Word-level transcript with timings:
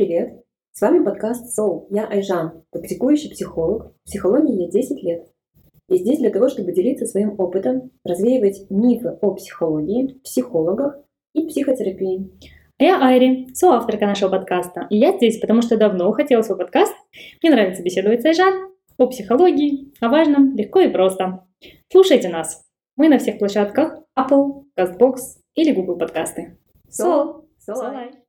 Привет! 0.00 0.42
С 0.72 0.80
вами 0.80 1.04
подкаст 1.04 1.44
Soul. 1.58 1.84
Я 1.90 2.06
Айжан, 2.06 2.62
практикующий 2.70 3.30
психолог. 3.30 3.92
В 4.00 4.04
психологии 4.06 4.62
я 4.62 4.70
10 4.70 5.02
лет. 5.02 5.26
И 5.90 5.98
здесь 5.98 6.20
для 6.20 6.30
того, 6.30 6.48
чтобы 6.48 6.72
делиться 6.72 7.04
своим 7.04 7.38
опытом, 7.38 7.90
развеивать 8.02 8.64
мифы 8.70 9.18
о 9.20 9.34
психологии, 9.34 10.18
психологах 10.24 10.96
и 11.34 11.46
психотерапии. 11.46 12.30
Я 12.78 13.06
Айри, 13.06 13.48
соавторка 13.52 14.06
нашего 14.06 14.30
подкаста. 14.30 14.86
И 14.88 14.96
я 14.96 15.14
здесь, 15.18 15.38
потому 15.38 15.60
что 15.60 15.76
давно 15.76 16.10
хотела 16.12 16.40
свой 16.40 16.56
подкаст. 16.56 16.94
Мне 17.42 17.52
нравится 17.52 17.82
беседовать 17.82 18.22
с 18.22 18.24
Айжан 18.24 18.70
о 18.96 19.06
психологии, 19.06 19.92
о 20.00 20.08
важном, 20.08 20.56
легко 20.56 20.80
и 20.80 20.88
просто. 20.88 21.46
Слушайте 21.92 22.30
нас. 22.30 22.64
Мы 22.96 23.10
на 23.10 23.18
всех 23.18 23.38
площадках 23.38 23.98
Apple, 24.18 24.64
CastBox 24.78 25.16
или 25.56 25.72
Google 25.72 25.98
подкасты. 25.98 26.56
Сол! 26.88 27.44
Солай! 27.58 28.19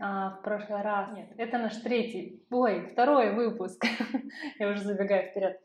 А, 0.00 0.30
в 0.30 0.42
прошлый 0.42 0.82
раз, 0.82 1.12
нет, 1.12 1.28
это 1.36 1.58
наш 1.58 1.76
третий, 1.76 2.42
ой, 2.50 2.88
второй 2.92 3.32
выпуск, 3.32 3.84
я 4.58 4.68
уже 4.68 4.82
забегаю 4.82 5.30
вперед, 5.30 5.60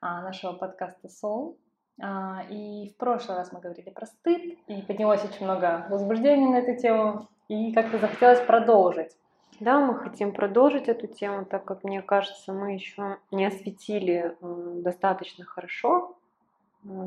а, 0.00 0.22
нашего 0.22 0.54
подкаста 0.54 1.08
Soul. 1.08 1.56
А, 2.02 2.44
и 2.48 2.90
в 2.90 2.96
прошлый 2.96 3.36
раз 3.36 3.52
мы 3.52 3.60
говорили 3.60 3.90
про 3.90 4.06
стыд, 4.06 4.58
и 4.66 4.82
поднялось 4.82 5.24
очень 5.24 5.44
много 5.44 5.86
возбуждений 5.90 6.48
на 6.48 6.58
эту 6.58 6.80
тему, 6.80 7.28
и 7.48 7.72
как-то 7.72 7.98
захотелось 7.98 8.40
продолжить. 8.40 9.16
Да, 9.60 9.78
мы 9.78 9.98
хотим 9.98 10.32
продолжить 10.32 10.88
эту 10.88 11.06
тему, 11.06 11.44
так 11.44 11.64
как, 11.64 11.84
мне 11.84 12.02
кажется, 12.02 12.52
мы 12.52 12.74
еще 12.74 13.18
не 13.30 13.46
осветили 13.46 14.36
достаточно 14.40 15.44
хорошо 15.44 16.16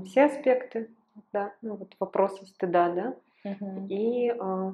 все 0.06 0.25
аспекты 0.25 0.89
да, 1.34 1.52
ну, 1.62 1.75
вот 1.75 1.95
вопроса 2.00 2.45
стыда, 2.45 2.89
да, 2.89 3.16
Мгм. 3.44 3.88
и 3.88 4.30
э, 4.30 4.72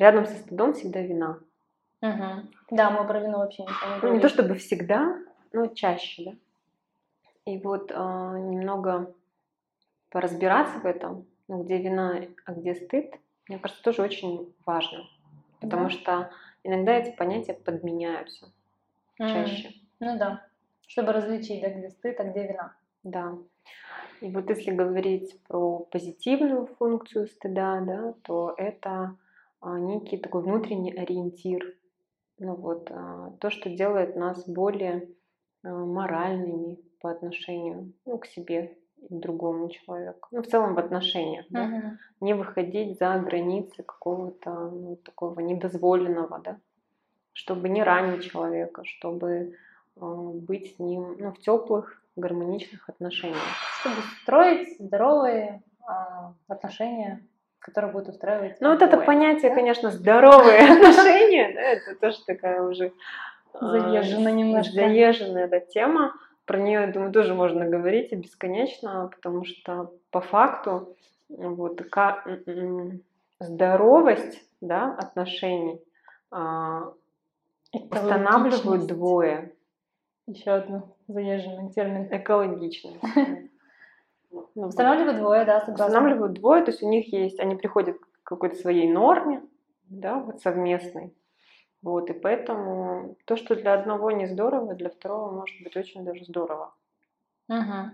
рядом 0.00 0.26
со 0.26 0.34
стыдом 0.38 0.72
всегда 0.72 1.00
вина. 1.02 1.38
Мгм. 2.00 2.50
Да, 2.70 2.90
мы 2.90 3.06
про 3.06 3.20
вину 3.20 3.38
вообще 3.38 3.62
не 3.62 3.68
Ну, 3.68 3.74
говорили. 3.98 4.14
не 4.14 4.20
то 4.20 4.28
чтобы 4.28 4.54
всегда, 4.54 5.18
но 5.52 5.66
чаще, 5.66 6.24
да. 6.24 6.32
И 7.44 7.58
вот 7.58 7.90
э, 7.90 7.94
немного 7.94 9.14
поразбираться 10.10 10.78
в 10.78 10.86
этом, 10.86 11.26
ну, 11.48 11.62
где 11.62 11.78
вина, 11.78 12.22
а 12.46 12.52
где 12.52 12.74
стыд, 12.74 13.14
мне 13.48 13.58
кажется, 13.58 13.82
тоже 13.82 14.02
очень 14.02 14.54
важно. 14.64 15.04
Потому 15.60 15.84
Да. 15.84 15.90
что 15.90 16.30
иногда 16.64 16.92
эти 16.92 17.14
понятия 17.14 17.54
подменяются 17.54 18.46
М, 19.18 19.28
чаще. 19.28 19.74
Ну 20.00 20.18
да, 20.18 20.46
чтобы 20.86 21.12
различить, 21.12 21.60
да, 21.60 21.68
где 21.68 21.90
стыд, 21.90 22.18
а 22.20 22.24
где 22.24 22.46
вина. 22.46 22.74
Да. 23.02 23.34
И 24.20 24.30
вот 24.30 24.48
если 24.48 24.70
говорить 24.70 25.38
про 25.48 25.80
позитивную 25.80 26.66
функцию 26.78 27.26
стыда, 27.26 27.80
да, 27.80 28.14
то 28.22 28.54
это 28.56 29.16
некий 29.62 30.16
такой 30.16 30.42
внутренний 30.42 30.92
ориентир. 30.92 31.74
Ну 32.38 32.54
вот, 32.54 32.90
а, 32.90 33.32
то, 33.40 33.50
что 33.50 33.68
делает 33.68 34.16
нас 34.16 34.48
более 34.48 35.08
а, 35.62 35.68
моральными 35.68 36.78
по 37.00 37.10
отношению 37.10 37.92
ну, 38.06 38.18
к 38.18 38.26
себе 38.26 38.76
и 38.98 39.08
к 39.08 39.18
другому 39.18 39.68
человеку. 39.68 40.28
Ну, 40.30 40.42
в 40.42 40.46
целом 40.46 40.74
в 40.74 40.78
отношениях, 40.78 41.46
да. 41.50 41.66
Мгм. 41.66 41.98
Не 42.20 42.34
выходить 42.34 42.98
за 42.98 43.18
границы 43.18 43.82
какого-то 43.82 44.50
ну, 44.70 44.96
такого 44.96 45.40
недозволенного, 45.40 46.38
да. 46.38 46.58
Чтобы 47.32 47.68
не 47.68 47.82
ранить 47.82 48.30
человека, 48.30 48.84
чтобы 48.84 49.54
а, 49.96 50.06
быть 50.06 50.76
с 50.76 50.78
ним 50.78 51.16
ну, 51.18 51.32
в 51.32 51.38
теплых, 51.40 52.02
гармоничных 52.16 52.88
отношениях. 52.88 53.42
Чтобы 53.80 53.96
строить 54.22 54.78
здоровые 54.78 55.62
а, 55.86 56.34
отношения, 56.48 57.22
которые 57.60 57.92
будут 57.92 58.08
устраивать 58.08 58.60
Ну, 58.60 58.70
вот 58.70 58.82
это 58.82 58.96
понятие, 58.98 59.54
конечно, 59.54 59.90
здоровые 59.90 60.58
отношения, 60.72 61.52
да, 61.54 61.60
это 61.60 61.94
тоже 61.94 62.18
такая 62.26 62.62
уже 62.62 62.92
а, 63.54 63.68
Заезженная 63.68 64.32
немножко. 64.32 64.72
заезженная 64.72 65.48
да, 65.48 65.60
тема. 65.60 66.14
Про 66.46 66.58
нее, 66.58 66.80
я 66.80 66.86
думаю, 66.88 67.12
тоже 67.12 67.34
можно 67.34 67.66
говорить 67.66 68.12
и 68.12 68.16
бесконечно, 68.16 69.10
потому 69.14 69.44
что 69.44 69.92
по 70.10 70.20
факту 70.20 70.96
вот 71.28 71.80
ка- 71.90 72.24
м, 72.46 73.02
здоровость 73.38 74.42
да, 74.60 74.94
отношений 74.98 75.80
а, 76.30 76.92
устанавливают 77.72 78.86
двое. 78.86 79.52
Еще 80.26 80.50
одну 80.50 80.94
заезженный 81.08 81.70
термин. 81.70 82.08
Экологичность. 82.10 82.98
Ну. 84.30 84.66
Устанавливают 84.66 85.18
двое, 85.18 85.44
да, 85.44 85.60
согласна. 85.60 85.86
Устанавливают 85.86 86.32
двое, 86.34 86.62
то 86.62 86.70
есть 86.70 86.82
у 86.82 86.88
них 86.88 87.12
есть, 87.12 87.40
они 87.40 87.56
приходят 87.56 87.98
к 87.98 88.22
какой-то 88.22 88.56
своей 88.56 88.90
норме, 88.90 89.42
да, 89.88 90.18
вот 90.18 90.40
совместной. 90.40 91.14
Вот, 91.82 92.10
и 92.10 92.12
поэтому 92.12 93.16
то, 93.24 93.36
что 93.36 93.56
для 93.56 93.74
одного 93.74 94.10
не 94.10 94.26
здорово, 94.26 94.74
для 94.74 94.90
второго 94.90 95.30
может 95.32 95.62
быть 95.62 95.76
очень 95.76 96.04
даже 96.04 96.24
здорово. 96.24 96.74
Мгм. 97.48 97.92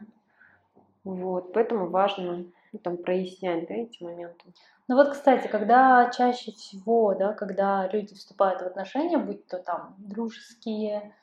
Вот, 1.05 1.53
поэтому 1.53 1.89
важно 1.89 2.45
ну, 2.73 2.79
там 2.81 2.97
прояснять, 2.97 3.69
да, 3.69 3.75
эти 3.75 4.03
моменты. 4.03 4.45
Ну 4.89 4.97
вот, 4.97 5.11
кстати, 5.11 5.47
когда 5.47 6.11
чаще 6.11 6.53
всего, 6.53 7.15
да, 7.15 7.33
когда 7.33 7.89
люди 7.89 8.15
вступают 8.15 8.61
в 8.61 8.67
отношения, 8.67 9.19
будь 9.19 9.47
то 9.47 9.59
там 9.59 9.95
дружеские, 9.99 11.15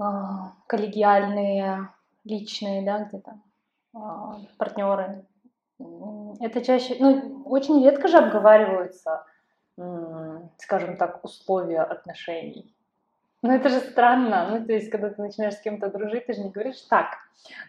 а, 0.00 0.52
коллегиальные, 0.66 1.90
личные, 2.24 2.84
да, 2.84 3.04
где-то 3.04 3.38
партнеры, 4.58 5.24
м, 5.80 6.34
это 6.40 6.62
чаще, 6.64 6.96
ну, 7.00 7.42
очень 7.46 7.84
редко 7.84 8.08
же 8.08 8.18
обговариваются, 8.18 9.24
скажем 10.58 10.96
так, 10.96 11.24
условия 11.24 11.82
отношений. 11.82 12.72
Ну, 13.42 13.52
это 13.52 13.68
же 13.68 13.80
странно. 13.80 14.48
Ну, 14.50 14.64
то 14.66 14.72
есть, 14.72 14.90
когда 14.90 15.10
ты 15.10 15.20
начинаешь 15.22 15.54
с 15.54 15.60
кем-то 15.60 15.88
дружить, 15.90 16.26
ты 16.26 16.32
же 16.32 16.42
не 16.42 16.50
говоришь, 16.50 16.80
так, 16.88 17.18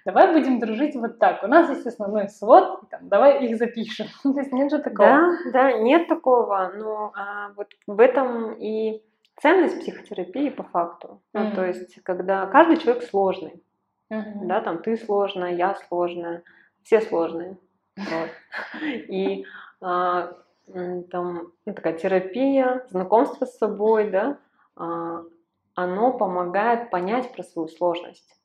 давай 0.06 0.32
будем 0.32 0.60
дружить 0.60 0.96
вот 0.96 1.20
так. 1.20 1.44
У 1.44 1.48
нас 1.48 1.70
есть 1.70 1.86
основной 1.86 2.30
свод, 2.30 2.90
там, 2.90 3.10
давай 3.10 3.46
их 3.46 3.58
запишем. 3.58 4.08
То 4.24 4.40
есть, 4.40 4.52
нет 4.54 4.72
же 4.72 4.80
такого. 4.80 5.10
Да, 5.10 5.52
да, 5.52 5.72
нет 5.74 6.08
такого, 6.08 6.72
но 6.76 7.12
а, 7.16 7.52
вот 7.56 7.68
в 7.86 8.00
этом 8.00 8.54
и 8.54 9.04
ценность 9.40 9.80
психотерапии 9.82 10.50
по 10.50 10.64
факту. 10.64 11.22
Ну, 11.34 11.42
Мгм. 11.42 11.56
то 11.56 11.66
есть, 11.66 12.02
когда 12.04 12.48
каждый 12.48 12.78
человек 12.78 13.04
сложный, 13.04 13.62
Мгм. 14.10 14.48
да, 14.48 14.62
там 14.62 14.82
ты 14.82 14.98
сложная, 14.98 15.54
я 15.54 15.76
сложная, 15.88 16.44
все 16.84 17.02
сложные. 17.02 17.58
Вот. 17.96 18.30
И 18.84 19.46
а, 19.82 20.34
там 21.12 21.52
ну, 21.66 21.74
такая 21.74 21.98
терапия, 21.98 22.86
знакомство 22.90 23.46
с 23.46 23.58
собой, 23.58 24.10
да, 24.10 24.38
а, 24.76 25.24
оно 25.76 26.18
помогает 26.18 26.90
понять 26.90 27.32
про 27.34 27.44
свою 27.44 27.68
сложность, 27.68 28.36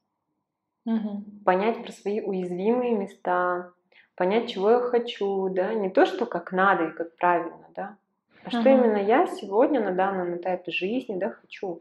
Мгм. 0.85 1.25
понять 1.45 1.83
про 1.83 1.93
свои 1.93 2.21
уязвимые 2.21 2.97
места, 2.97 3.73
понять, 4.17 4.51
чего 4.51 4.71
я 4.71 4.81
хочу, 4.81 5.49
да, 5.49 5.73
не 5.75 5.91
то, 5.91 6.07
что 6.07 6.27
как 6.27 6.53
надо 6.53 6.89
и 6.89 6.93
как 6.93 7.17
правильно, 7.17 7.67
да, 7.75 7.97
а 8.45 8.51
что 8.51 8.69
Мгм. 8.69 8.69
именно 8.69 8.97
я 8.97 9.27
сегодня 9.27 9.81
на 9.81 9.93
данном 9.93 10.37
этапе 10.37 10.73
жизни, 10.73 11.19
да, 11.19 11.31
хочу. 11.31 11.81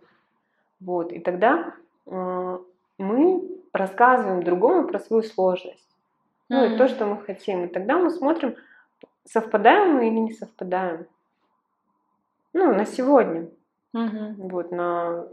Вот, 0.80 1.12
и 1.12 1.20
тогда 1.20 1.76
э, 2.08 2.58
мы 3.02 3.42
рассказываем 3.74 4.44
другому 4.44 4.88
про 4.88 5.00
свою 5.00 5.24
сложность. 5.24 5.88
Ну 6.50 6.66
и 6.66 6.78
то, 6.78 6.88
что 6.88 7.06
мы 7.06 7.22
хотим. 7.22 7.66
И 7.66 7.68
тогда 7.68 7.98
мы 7.98 8.10
смотрим, 8.10 8.56
совпадаем 9.26 9.96
мы 9.96 10.08
или 10.08 10.20
не 10.20 10.34
совпадаем. 10.34 11.08
Ну, 12.54 12.74
на 12.74 12.86
сегодня. 12.86 13.50
Мгм. 13.94 14.36
Вот, 14.50 14.72
на 14.72 15.28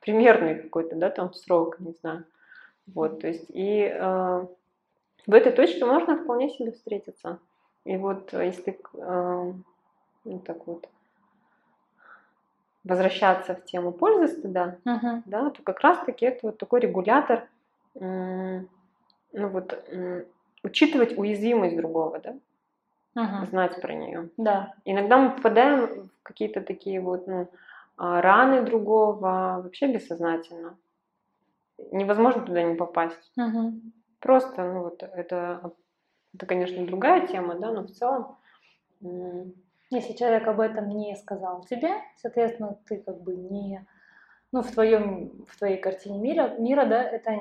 примерный 0.00 0.62
какой-то, 0.62 0.96
да, 0.96 1.10
там 1.10 1.32
срок, 1.32 1.80
не 1.80 1.92
знаю. 1.92 2.24
Вот, 2.86 3.20
то 3.20 3.28
есть, 3.28 3.46
и 3.48 3.82
э, 3.82 4.46
в 5.26 5.34
этой 5.34 5.52
точке 5.52 5.84
можно 5.84 6.16
вполне 6.16 6.50
себе 6.50 6.72
встретиться. 6.72 7.38
И 7.84 7.96
вот 7.96 8.32
э, 8.34 8.46
если 8.46 8.78
э, 8.94 9.52
ну, 10.24 10.38
так 10.40 10.66
вот 10.66 10.88
возвращаться 12.84 13.54
в 13.54 13.64
тему 13.64 13.92
пользы 13.92 14.28
стыда, 14.28 14.76
Мгм. 14.84 15.22
да, 15.26 15.50
то 15.50 15.62
как 15.62 15.80
раз-таки 15.80 16.26
это 16.26 16.46
вот 16.48 16.58
такой 16.58 16.80
регулятор, 16.80 17.48
ну 17.94 18.68
вот, 19.32 19.78
учитывать 20.62 21.16
уязвимость 21.18 21.76
другого, 21.76 22.18
да, 22.20 22.34
Мгм. 23.14 23.46
знать 23.46 23.80
про 23.80 23.94
нее. 23.94 24.28
Да. 24.36 24.74
Иногда 24.84 25.16
мы 25.18 25.30
попадаем 25.30 25.86
в 25.86 26.08
какие-то 26.22 26.60
такие 26.60 27.00
вот, 27.00 27.26
ну, 27.26 27.48
а, 27.96 28.20
раны 28.20 28.62
другого 28.62 29.60
вообще 29.62 29.86
бессознательно. 29.92 30.76
Невозможно 31.92 32.42
туда 32.42 32.62
не 32.62 32.74
попасть. 32.74 33.32
Мгм. 33.36 33.92
Просто, 34.20 34.64
ну 34.64 34.82
вот 34.84 35.02
это, 35.02 35.72
это, 36.34 36.46
конечно, 36.46 36.84
другая 36.86 37.26
тема, 37.26 37.54
да, 37.56 37.72
но 37.72 37.82
в 37.82 37.90
целом 37.90 38.36
Если 39.94 40.14
человек 40.14 40.46
об 40.48 40.60
этом 40.60 40.88
не 40.88 41.14
сказал 41.16 41.64
тебе, 41.64 41.90
соответственно, 42.16 42.76
ты 42.88 42.98
как 42.98 43.22
бы 43.22 43.34
не, 43.34 43.86
ну, 44.52 44.62
в 44.62 44.70
твоем, 44.70 45.44
в 45.48 45.56
твоей 45.56 45.76
картине 45.76 46.18
мира, 46.18 46.54
мира, 46.58 46.84
да, 46.84 47.02
это 47.02 47.38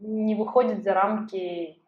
не 0.00 0.34
выходит 0.34 0.82
за 0.82 0.94
рамки 0.94 1.78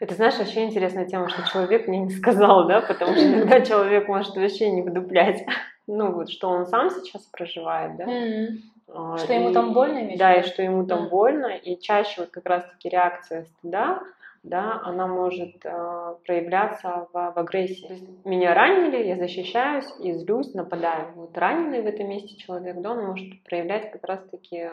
это, 0.00 0.14
знаешь, 0.14 0.38
вообще 0.38 0.64
интересная 0.64 1.06
тема, 1.06 1.28
что 1.28 1.46
человек 1.50 1.86
мне 1.88 1.98
не 2.00 2.10
сказал, 2.10 2.66
да, 2.66 2.80
потому 2.80 3.14
что 3.14 3.26
иногда 3.26 3.60
человек 3.64 4.08
может 4.08 4.36
вообще 4.36 4.70
не 4.70 4.82
вдуплять, 4.82 5.46
ну 5.86 6.12
вот, 6.12 6.30
что 6.30 6.48
он 6.48 6.66
сам 6.66 6.90
сейчас 6.90 7.22
проживает, 7.22 7.96
да. 7.96 8.04
Mm-hmm. 8.04 9.18
Что 9.18 9.32
и, 9.32 9.36
ему 9.36 9.52
там 9.52 9.72
больно, 9.72 9.98
имеешь 10.00 10.18
Да, 10.18 10.34
и 10.34 10.42
что 10.42 10.62
ему 10.62 10.86
там 10.86 11.04
mm-hmm. 11.04 11.10
больно, 11.10 11.46
и 11.46 11.80
чаще 11.80 12.22
вот 12.22 12.30
как 12.30 12.46
раз-таки 12.46 12.88
реакция 12.88 13.44
стыда, 13.44 14.00
да, 14.44 14.80
она 14.84 15.06
может 15.06 15.56
э, 15.64 16.14
проявляться 16.24 17.08
в, 17.12 17.32
в 17.32 17.38
агрессии. 17.38 18.08
Меня 18.24 18.54
ранили, 18.54 19.04
я 19.04 19.16
защищаюсь 19.16 19.92
и 20.00 20.12
злюсь, 20.12 20.54
нападаю. 20.54 21.12
Вот 21.16 21.36
раненый 21.36 21.82
в 21.82 21.86
этом 21.86 22.08
месте 22.08 22.36
человек, 22.36 22.80
да, 22.80 22.92
он 22.92 23.06
может 23.06 23.42
проявлять 23.42 23.90
как 23.90 24.04
раз-таки 24.04 24.70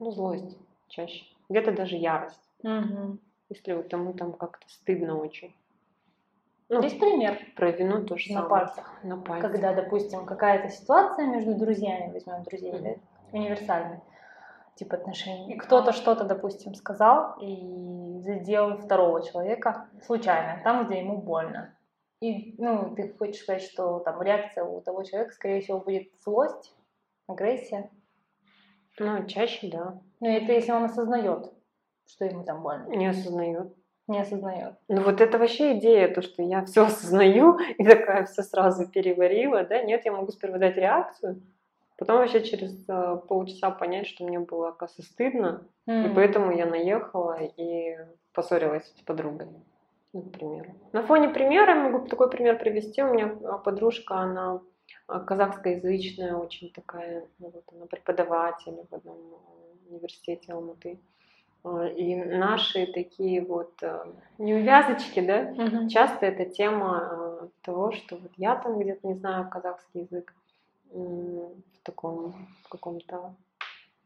ну, 0.00 0.10
злость 0.10 0.58
чаще, 0.88 1.24
где-то 1.48 1.72
даже 1.72 1.96
ярость. 1.96 2.40
Угу 2.62 3.18
если 3.50 3.72
вот 3.72 3.92
ему 3.92 4.14
там 4.14 4.32
как-то 4.32 4.66
стыдно 4.68 5.18
очень. 5.18 5.54
Ну, 6.68 6.80
Есть 6.82 7.00
пример? 7.00 7.36
Про 7.56 7.72
вину 7.72 8.04
тоже 8.04 8.32
на 8.32 8.42
пальцах. 8.42 8.98
На 9.02 9.16
пальцах. 9.16 9.50
Когда, 9.50 9.74
допустим, 9.74 10.24
какая-то 10.24 10.68
ситуация 10.68 11.26
между 11.26 11.56
друзьями, 11.56 12.12
возьмем 12.12 12.44
друзей, 12.44 12.72
mm-hmm. 12.72 12.98
да, 13.32 13.36
универсальный 13.36 13.98
тип 14.80 14.92
отношений. 14.92 15.52
И 15.52 15.56
кто-то 15.56 15.92
что-то, 15.92 16.24
допустим, 16.24 16.74
сказал 16.74 17.36
и 17.40 18.20
задел 18.22 18.78
второго 18.78 19.22
человека 19.24 19.88
случайно, 20.04 20.60
там, 20.64 20.86
где 20.86 20.98
ему 20.98 21.18
больно. 21.18 21.76
И, 22.20 22.54
ну, 22.58 22.94
ты 22.94 23.14
хочешь 23.18 23.42
сказать, 23.42 23.62
что 23.62 24.00
там 24.00 24.20
реакция 24.20 24.64
у 24.64 24.80
того 24.80 25.04
человека, 25.04 25.32
скорее 25.32 25.60
всего, 25.60 25.78
будет 25.78 26.10
злость, 26.22 26.74
агрессия. 27.26 27.90
Ну, 28.98 29.26
чаще, 29.26 29.70
да. 29.70 30.00
Ну, 30.20 30.28
это 30.28 30.52
если 30.52 30.72
он 30.72 30.84
осознает 30.84 31.52
что 32.10 32.24
ему 32.24 32.44
там 32.44 32.62
больно. 32.62 32.88
Не 32.88 33.06
осознает. 33.06 33.72
Не 34.06 34.20
осознает. 34.20 34.74
Ну 34.88 35.02
вот 35.02 35.20
это 35.20 35.38
вообще 35.38 35.78
идея, 35.78 36.12
то, 36.12 36.22
что 36.22 36.42
я 36.42 36.64
все 36.64 36.86
осознаю 36.86 37.58
и 37.78 37.84
такая 37.84 38.26
все 38.26 38.42
сразу 38.42 38.88
переварила, 38.88 39.64
да, 39.64 39.82
нет, 39.82 40.04
я 40.04 40.12
могу 40.12 40.32
сперва 40.32 40.58
дать 40.58 40.76
реакцию, 40.76 41.42
потом 42.00 42.16
вообще 42.16 42.42
через 42.42 42.88
э, 42.88 43.20
полчаса 43.28 43.70
понять, 43.70 44.06
что 44.06 44.24
мне 44.24 44.38
было, 44.38 44.70
оказывается, 44.70 45.12
стыдно, 45.12 45.66
mm-hmm. 45.86 46.10
и 46.10 46.14
поэтому 46.14 46.50
я 46.50 46.64
наехала 46.64 47.38
и 47.42 47.98
поссорилась 48.32 48.86
с 48.96 49.02
подругой, 49.02 49.48
например. 50.14 50.72
На 50.92 51.02
фоне 51.02 51.28
примера 51.28 51.74
я 51.74 51.88
могу 51.88 52.08
такой 52.08 52.30
пример 52.30 52.58
привести. 52.58 53.02
У 53.02 53.12
меня 53.12 53.36
а, 53.44 53.58
подружка, 53.58 54.16
она 54.16 54.62
а, 55.08 55.20
казахскоязычная, 55.20 56.34
очень 56.34 56.72
такая, 56.72 57.26
ну, 57.38 57.50
вот 57.50 57.64
она 57.70 57.84
преподаватель 57.84 58.78
в 58.90 58.94
одном 58.94 59.18
э, 59.18 59.90
университете 59.90 60.54
Алматы. 60.54 60.98
И 61.96 62.16
наши 62.16 62.86
такие 62.86 63.44
вот 63.44 63.74
э, 63.82 64.06
неувязочки, 64.38 65.20
да, 65.20 65.52
угу. 65.52 65.88
часто 65.90 66.24
это 66.24 66.46
тема 66.46 67.10
э, 67.12 67.48
того, 67.60 67.92
что 67.92 68.16
вот 68.16 68.32
я 68.38 68.56
там 68.56 68.78
где-то 68.78 69.06
не 69.06 69.14
знаю 69.16 69.50
казахский 69.50 70.08
язык 70.10 70.32
в 71.80 71.86
таком 71.86 72.34
в 72.64 72.68
каком-то 72.68 73.34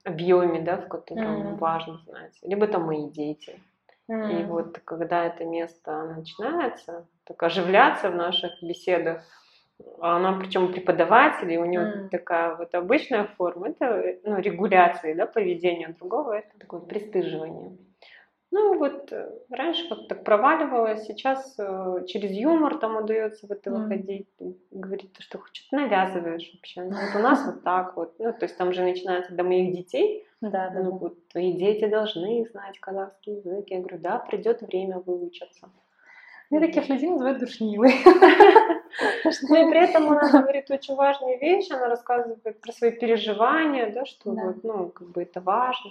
объеме, 0.05 0.61
да, 0.61 0.77
в 0.77 0.89
котором 0.89 1.55
mm. 1.55 1.59
важно 1.59 1.99
знать, 1.99 2.33
либо 2.43 2.67
там 2.67 2.85
мои 2.85 3.09
дети. 3.09 3.61
Mm. 4.09 4.41
И 4.41 4.45
вот 4.45 4.79
когда 4.85 5.25
это 5.25 5.45
место 5.45 6.05
начинается 6.17 7.07
так 7.25 7.43
оживляться 7.43 8.11
в 8.11 8.15
наших 8.15 8.63
беседах, 8.63 9.25
а 10.01 10.17
она 10.17 10.39
причем 10.39 10.73
преподаватель, 10.73 11.51
и 11.51 11.59
у 11.59 11.65
нее 11.65 11.81
mm. 11.81 12.09
такая 12.11 12.55
вот 12.55 12.75
обычная 12.75 13.25
форма, 13.37 13.71
это 13.71 14.19
ну, 14.25 14.39
регуляции 14.39 15.15
да, 15.15 15.27
поведения 15.27 15.89
другого, 15.89 16.39
это 16.39 16.59
такое 16.59 16.81
пристыживание. 16.81 17.77
Ну 18.51 18.79
вот 18.79 19.13
э, 19.13 19.31
раньше 19.51 19.89
как-то 19.89 20.07
так 20.07 20.25
проваливалось, 20.25 21.07
сейчас 21.07 21.55
э, 21.59 22.05
через 22.07 22.31
юмор 22.33 22.79
там 22.79 22.97
удается 22.97 23.47
в 23.47 23.51
это 23.51 23.71
mm. 23.71 23.75
выходить, 23.75 24.29
говорить 24.71 25.13
то, 25.13 25.23
что 25.23 25.39
хочешь, 25.39 25.67
навязываешь 25.73 26.53
вообще. 26.55 26.83
Ну, 26.83 26.91
вот 26.91 27.17
у 27.17 27.19
нас 27.19 27.45
вот 27.45 27.65
так 27.65 27.97
вот, 27.97 28.15
ну 28.19 28.33
то 28.33 28.45
есть 28.45 28.57
там 28.57 28.73
же 28.73 28.83
начинается 28.83 29.35
до 29.35 29.43
моих 29.43 29.75
детей, 29.75 30.25
да, 30.41 30.71
да, 30.71 30.83
ну 30.83 30.99
вот 30.99 31.29
твои 31.29 31.53
дети 31.53 31.87
должны 31.87 32.47
знать 32.51 32.79
казахский 32.79 33.37
язык. 33.37 33.65
Я 33.69 33.79
говорю, 33.81 33.99
да, 33.99 34.19
придет 34.19 34.63
время 34.63 34.99
выучиться. 34.99 35.69
Мне 36.51 36.61
таких 36.61 36.89
людей 36.89 37.11
называют 37.11 37.41
душнилой. 37.41 37.95
Но 39.49 39.57
и 39.57 39.71
при 39.71 39.83
этом 39.83 40.11
она 40.13 40.43
говорит 40.43 40.71
очень 40.71 40.95
важные 40.95 41.39
вещи, 41.39 41.73
она 41.73 41.89
рассказывает 41.89 42.61
про 42.61 42.73
свои 42.73 42.93
переживания, 42.93 43.93
да, 43.93 44.05
что 44.05 44.31
вот, 44.31 44.63
ну, 44.63 44.89
как 44.91 45.09
бы 45.09 45.23
это 45.23 45.41
важно. 45.41 45.91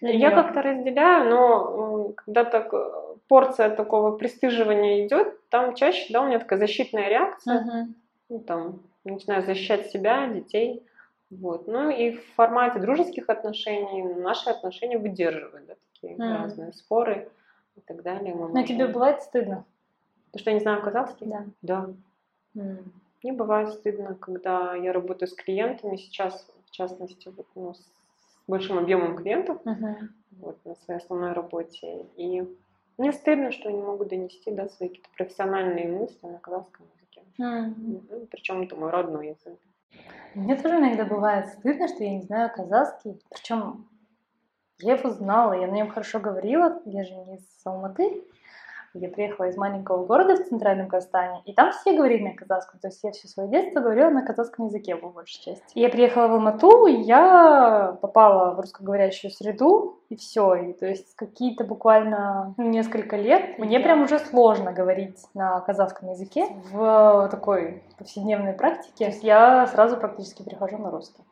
Я 0.00 0.30
как-то 0.30 0.62
разделяю, 0.62 1.28
но 1.30 2.12
когда 2.16 2.44
так 2.44 2.72
э, 2.72 2.90
порция 3.28 3.70
такого 3.70 4.16
пристыживания 4.16 5.06
идет, 5.06 5.48
там 5.50 5.74
чаще, 5.74 6.12
да, 6.12 6.22
у 6.22 6.26
меня 6.26 6.38
такая 6.38 6.58
защитная 6.58 7.08
реакция, 7.08 7.60
uh-huh. 7.60 7.94
ну, 8.30 8.40
там, 8.40 8.82
начинаю 9.04 9.42
защищать 9.42 9.90
себя, 9.90 10.26
детей, 10.28 10.82
вот. 11.30 11.66
Ну 11.66 11.90
и 11.90 12.12
в 12.12 12.24
формате 12.34 12.78
дружеских 12.80 13.28
отношений 13.28 14.02
наши 14.02 14.48
отношения 14.48 14.98
выдерживают, 14.98 15.66
да, 15.66 15.74
такие 15.92 16.16
uh-huh. 16.16 16.42
разные 16.42 16.72
споры 16.72 17.28
и 17.76 17.80
так 17.80 18.02
далее. 18.02 18.34
Мы 18.34 18.48
Но 18.48 18.62
тебе 18.62 18.86
бывает 18.86 19.22
стыдно? 19.22 19.64
То, 20.32 20.38
что 20.38 20.50
я 20.50 20.54
не 20.54 20.60
знаю 20.60 20.82
казахский? 20.82 21.26
Да. 21.26 21.44
Да. 21.60 21.90
Mm. 22.54 22.84
Мне 23.22 23.32
бывает 23.32 23.70
стыдно, 23.70 24.14
когда 24.14 24.74
я 24.74 24.92
работаю 24.92 25.28
с 25.28 25.34
клиентами, 25.34 25.96
сейчас, 25.96 26.46
в 26.66 26.70
частности, 26.70 27.28
вот, 27.28 27.46
ну, 27.54 27.74
с 27.74 27.84
большим 28.50 28.78
объемом 28.78 29.16
клиентов 29.16 29.58
uh-huh. 29.64 30.08
вот, 30.32 30.64
на 30.64 30.74
своей 30.76 31.00
основной 31.00 31.32
работе. 31.32 32.06
И 32.16 32.42
мне 32.98 33.12
стыдно, 33.12 33.50
что 33.50 33.70
я 33.70 33.76
не 33.76 33.82
могу 33.82 34.04
донести 34.04 34.50
да, 34.50 34.68
свои 34.68 34.88
какие-то 34.88 35.08
профессиональные 35.16 35.88
мысли 35.88 36.26
на 36.26 36.38
казахском 36.38 36.86
языке. 36.94 37.22
Mm. 37.38 38.28
Причем 38.30 38.62
это 38.62 38.76
мой 38.76 38.90
родной 38.90 39.28
язык. 39.28 39.58
Мне 40.34 40.54
тоже 40.56 40.76
иногда 40.76 41.04
бывает 41.04 41.48
стыдно, 41.48 41.88
что 41.88 42.04
я 42.04 42.10
не 42.10 42.22
знаю 42.22 42.50
казахский. 42.54 43.20
Причем 43.30 43.88
я 44.80 44.96
его 44.96 45.10
знала, 45.10 45.54
я 45.54 45.66
на 45.66 45.72
нем 45.72 45.88
хорошо 45.88 46.20
говорила, 46.20 46.82
я 46.84 47.04
же 47.04 47.14
не 47.14 47.36
из 47.36 47.60
Алматы. 47.64 48.22
Я 48.92 49.08
приехала 49.08 49.46
из 49.46 49.56
маленького 49.56 50.04
города 50.04 50.34
в 50.34 50.48
центральном 50.48 50.88
Казахстане, 50.88 51.42
и 51.44 51.52
там 51.52 51.70
все 51.70 51.96
говорили 51.96 52.24
на 52.24 52.34
казахском. 52.34 52.80
То 52.80 52.88
есть 52.88 53.00
я 53.04 53.12
все 53.12 53.28
свое 53.28 53.48
детство 53.48 53.80
говорила 53.80 54.10
на 54.10 54.26
казахском 54.26 54.66
языке, 54.66 54.96
по 54.96 55.08
большей 55.08 55.40
части. 55.40 55.62
И 55.74 55.80
я 55.80 55.88
приехала 55.88 56.26
в 56.26 56.32
Алмату, 56.32 56.86
и 56.86 56.94
я 56.94 57.96
попала 58.02 58.52
в 58.54 58.60
русскоговорящую 58.60 59.30
среду, 59.30 60.00
и 60.08 60.16
все. 60.16 60.54
И, 60.56 60.72
то 60.72 60.86
есть 60.86 61.14
какие-то 61.14 61.62
буквально 61.62 62.54
несколько 62.56 63.16
лет 63.16 63.58
мне 63.58 63.78
я... 63.78 63.80
прям 63.80 64.02
уже 64.02 64.18
сложно 64.18 64.72
говорить 64.72 65.24
на 65.34 65.60
казахском 65.60 66.10
языке 66.10 66.48
в 66.72 67.28
такой 67.30 67.84
повседневной 67.96 68.54
практике. 68.54 69.04
То 69.04 69.04
есть 69.04 69.22
я 69.22 69.68
сразу 69.68 69.98
практически 69.98 70.42
перехожу 70.42 70.78
на 70.78 70.90
русский. 70.90 71.22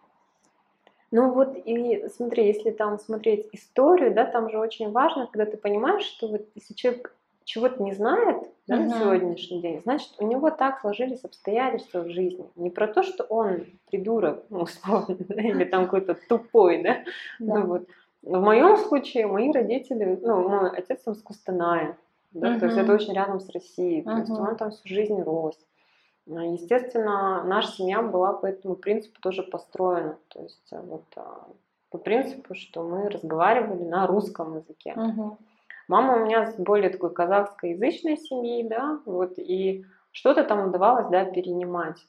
Ну 1.11 1.33
вот 1.33 1.57
и 1.57 2.07
смотри, 2.15 2.47
если 2.47 2.71
там 2.71 2.99
смотреть 2.99 3.49
историю, 3.53 4.15
да, 4.15 4.27
там 4.27 4.49
же 4.51 4.59
очень 4.59 4.93
важно, 4.93 5.27
когда 5.27 5.51
ты 5.51 5.57
понимаешь, 5.57 6.05
что 6.05 6.29
вот 6.29 6.43
если 6.55 6.75
человек 6.75 7.15
чего-то 7.49 7.83
не 7.83 7.93
знает 7.95 8.43
да, 8.67 8.77
uh-huh. 8.77 8.85
на 8.85 9.01
сегодняшний 9.01 9.63
день, 9.63 9.81
значит, 9.83 10.13
у 10.19 10.27
него 10.27 10.51
так 10.51 10.81
сложились 10.81 11.25
обстоятельства 11.25 12.01
в 12.01 12.11
жизни. 12.11 12.45
Не 12.57 12.69
про 12.69 12.87
то, 12.87 13.03
что 13.03 13.25
он 13.25 13.65
придурок, 13.91 14.45
ну, 14.51 14.61
условно, 14.65 15.17
или 15.31 15.65
там 15.65 15.85
какой-то 15.85 16.15
тупой, 16.29 16.83
да. 16.83 16.99
Ну, 17.39 17.67
вот. 17.67 17.89
В 18.21 18.39
моем 18.41 18.77
случае 18.77 19.27
мои 19.27 19.51
родители, 19.51 20.19
ну, 20.21 20.47
мой 20.47 20.71
отец 20.71 21.01
там 21.05 21.15
с 21.15 21.23
Кустаная, 21.23 21.97
да, 22.33 22.57
uh-huh. 22.57 22.61
то 22.61 22.67
есть 22.67 22.77
это 22.77 22.93
очень 22.93 23.15
рядом 23.15 23.41
с 23.41 23.49
Россией, 23.49 24.03
то 24.03 24.11
uh-huh. 24.11 24.21
есть 24.21 24.31
он 24.31 24.57
там 24.57 24.71
всю 24.71 24.87
жизнь 24.87 25.23
рос. 25.23 25.59
А, 26.31 26.45
естественно, 26.45 27.43
наша 27.45 27.73
семья 27.73 28.03
была 28.03 28.35
по 28.35 28.45
этому 28.45 28.75
принципу 28.77 29.23
тоже 29.23 29.43
построена. 29.43 30.19
То 30.29 30.43
есть 30.43 30.69
вот 30.71 31.05
а, 31.17 31.49
по 31.89 31.97
принципу, 31.97 32.55
что 32.55 32.83
мы 32.83 33.09
разговаривали 33.09 33.85
на 33.85 34.07
русском 34.07 34.57
языке. 34.57 34.93
Uh-huh. 34.95 35.39
Мама 35.89 36.17
у 36.17 36.25
меня 36.27 36.51
с 36.51 36.55
более 36.57 36.91
такой 36.91 37.13
казахскоязычной 37.13 38.19
семьи, 38.19 38.63
да, 38.63 39.01
вот, 39.07 39.39
и 39.39 39.85
что-то 40.13 40.45
там 40.45 40.69
удавалось, 40.69 41.09
да, 41.11 41.25
перенимать. 41.25 42.07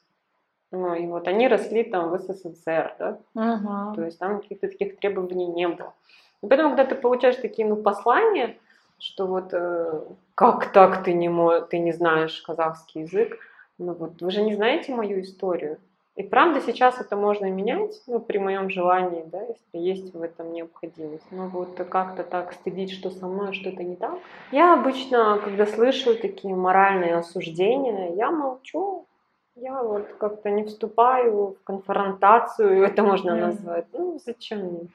Ну, 0.70 0.94
и 0.94 1.06
вот 1.06 1.26
они 1.26 1.48
росли 1.48 1.82
там 1.82 2.10
в 2.10 2.18
СССР, 2.18 2.94
да, 2.98 3.18
uh-huh. 3.34 3.94
то 3.94 4.04
есть 4.04 4.18
там 4.18 4.40
каких-то 4.40 4.68
таких 4.68 4.98
требований 4.98 5.46
не 5.46 5.66
было. 5.66 5.94
И 6.42 6.46
поэтому, 6.46 6.76
когда 6.76 6.84
ты 6.84 6.94
получаешь 6.94 7.36
такие, 7.36 7.66
ну, 7.66 7.76
послания, 7.76 8.56
что 8.98 9.26
вот 9.26 9.52
э, 9.52 10.02
как 10.34 10.72
так 10.72 11.02
ты 11.02 11.12
не, 11.12 11.28
мо- 11.28 11.60
ты 11.62 11.78
не 11.78 11.92
знаешь 11.92 12.40
казахский 12.42 13.02
язык, 13.02 13.38
ну 13.78 13.94
вот 13.94 14.20
вы 14.20 14.30
же 14.30 14.42
не 14.42 14.54
знаете 14.54 14.94
мою 14.94 15.22
историю, 15.22 15.78
и 16.20 16.22
правда 16.22 16.60
сейчас 16.60 17.00
это 17.00 17.16
можно 17.16 17.50
менять, 17.50 18.02
ну, 18.06 18.20
при 18.20 18.36
моем 18.36 18.68
желании, 18.68 19.24
да, 19.24 19.40
если 19.40 19.78
есть 19.78 20.12
в 20.12 20.20
этом 20.20 20.52
необходимость. 20.52 21.24
Но 21.30 21.46
вот 21.46 21.76
как-то 21.88 22.24
так 22.24 22.52
стыдить, 22.52 22.92
что 22.92 23.08
со 23.10 23.26
мной 23.26 23.54
что-то 23.54 23.82
не 23.82 23.96
так. 23.96 24.18
Я 24.52 24.74
обычно, 24.74 25.40
когда 25.42 25.64
слышу 25.64 26.14
такие 26.14 26.54
моральные 26.54 27.16
осуждения, 27.16 28.14
я 28.14 28.30
молчу. 28.30 29.06
Я 29.56 29.82
вот 29.82 30.08
как-то 30.18 30.50
не 30.50 30.64
вступаю 30.64 31.56
в 31.58 31.64
конфронтацию, 31.64 32.84
это 32.84 33.02
можно 33.02 33.34
назвать. 33.34 33.86
Ну, 33.94 34.20
зачем 34.22 34.58
мне 34.58 34.78
это? 34.80 34.88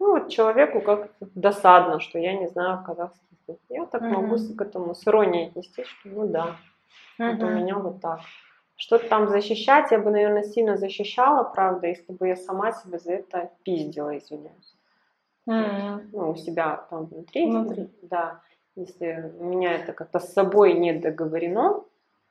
Ну, 0.00 0.12
вот 0.12 0.30
человеку 0.30 0.80
как 0.80 1.10
досадно, 1.34 2.00
что 2.00 2.18
я 2.18 2.32
не 2.38 2.46
знаю 2.48 2.82
казахский 2.86 3.36
язык. 3.46 3.60
Я 3.68 3.84
так 3.84 4.00
могу 4.00 4.36
к 4.56 4.62
этому 4.62 4.94
с 4.94 5.06
иронией 5.06 5.48
отнестись, 5.48 5.88
что 5.88 6.08
ну 6.08 6.26
да, 6.26 6.56
вот 7.18 7.42
у 7.42 7.50
меня 7.50 7.76
вот 7.76 8.00
так. 8.00 8.20
Что-то 8.76 9.08
там 9.08 9.28
защищать, 9.28 9.90
я 9.92 9.98
бы, 9.98 10.10
наверное, 10.10 10.42
сильно 10.42 10.76
защищала, 10.76 11.44
правда, 11.44 11.86
если 11.86 12.12
бы 12.12 12.28
я 12.28 12.36
сама 12.36 12.72
себя 12.72 12.98
за 12.98 13.12
это 13.12 13.50
пиздила, 13.62 14.18
извиняюсь. 14.18 14.74
М. 15.46 16.10
Ну, 16.12 16.30
у 16.30 16.36
себя 16.36 16.86
там 16.90 17.04
внутри. 17.04 17.46
Внутри. 17.46 17.88
Да. 18.02 18.40
Если 18.76 19.32
у 19.38 19.44
меня 19.44 19.74
это 19.74 19.92
как-то 19.92 20.18
с 20.18 20.32
собой 20.32 20.72
не 20.74 20.92
договорено, 20.92 21.84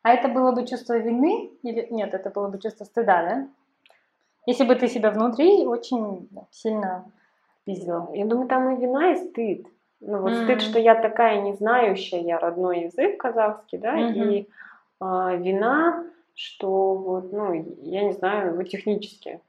А 0.06 0.12
это 0.12 0.28
было 0.28 0.52
бы 0.52 0.68
чувство 0.68 0.98
вины 0.98 1.52
или 1.64 1.88
нет? 1.90 2.14
Это 2.14 2.30
было 2.30 2.50
бы 2.50 2.60
чувство 2.60 2.84
стыда, 2.84 3.24
да? 3.24 3.48
Если 4.46 4.66
бы 4.66 4.76
ты 4.76 4.90
себя 4.90 5.12
внутри 5.12 5.66
очень 5.66 6.28
сильно 6.52 7.06
пиздила. 7.64 8.10
я 8.14 8.26
думаю, 8.26 8.50
там 8.50 8.76
и 8.76 8.82
вина, 8.82 9.14
и 9.14 9.16
стыд. 9.16 9.68
Ну, 10.02 10.22
вот 10.22 10.34
М. 10.34 10.44
стыд, 10.44 10.62
что 10.62 10.80
я 10.80 10.96
такая 10.96 11.42
не 11.42 11.54
знающая, 11.54 12.20
я 12.20 12.38
родной 12.38 12.82
язык 12.82 13.18
казахский, 13.18 13.78
да, 13.78 13.94
Мгм. 13.94 14.30
и 14.30 14.50
а, 15.00 15.36
вина, 15.36 16.04
что 16.36 16.96
вот, 16.96 17.32
ну, 17.32 17.54
я 17.84 18.04
не 18.04 18.14
знаю, 18.14 18.54
его 18.54 18.64
технически, 18.64 19.40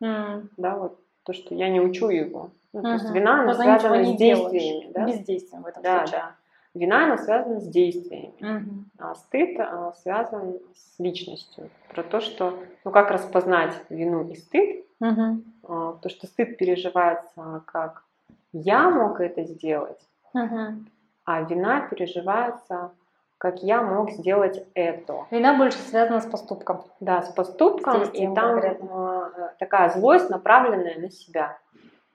М. 0.00 0.50
да, 0.56 0.76
вот 0.76 0.98
то, 1.24 1.32
что 1.32 1.54
я 1.54 1.68
не 1.68 1.80
учу 1.80 2.08
его. 2.08 2.50
Ну, 2.72 2.82
то 2.82 2.92
есть 2.92 3.10
вина, 3.10 3.42
она 3.42 3.54
связана 3.54 4.04
с 4.04 4.16
делаешь. 4.16 4.50
действиями, 4.52 4.92
да? 4.92 5.06
Бездействием 5.06 5.62
в 5.62 5.66
этом 5.66 5.82
Да, 5.82 5.98
случае. 6.00 6.20
да. 6.20 6.34
Вина, 6.74 7.04
она 7.06 7.18
связана 7.18 7.60
с 7.60 7.66
действиями. 7.68 8.34
Мгм. 8.40 8.90
А 8.98 9.14
стыд 9.14 9.58
а, 9.58 9.92
связан 9.94 10.58
с 10.74 10.98
личностью. 10.98 11.70
Про 11.88 12.02
то, 12.02 12.20
что, 12.20 12.58
ну, 12.84 12.90
как 12.90 13.10
распознать 13.10 13.74
вину 13.88 14.28
и 14.28 14.34
стыд. 14.36 14.84
Мгм. 15.00 15.44
А, 15.64 15.92
То, 16.02 16.08
что 16.08 16.26
стыд 16.26 16.56
переживается 16.58 17.62
как 17.66 18.04
«я 18.52 18.90
мог 18.90 19.20
это 19.20 19.44
сделать», 19.44 20.00
Мгм. 20.34 20.88
а 21.24 21.42
вина 21.42 21.80
переживается 21.88 22.92
как 23.38 23.62
«я 23.62 23.82
мог 23.82 24.10
сделать 24.10 24.66
это». 24.74 25.26
Вина 25.30 25.56
больше 25.56 25.78
связана 25.78 26.20
с 26.20 26.26
поступком. 26.26 26.84
Да, 27.00 27.22
с 27.22 27.30
поступком, 27.32 28.04
С 28.04 28.10
и 28.12 28.26
там 28.26 28.52
конкретно. 28.52 28.88
а, 28.90 29.54
такая 29.58 29.90
злость, 29.90 30.28
направленная 30.28 30.98
на 30.98 31.10
себя. 31.10 31.56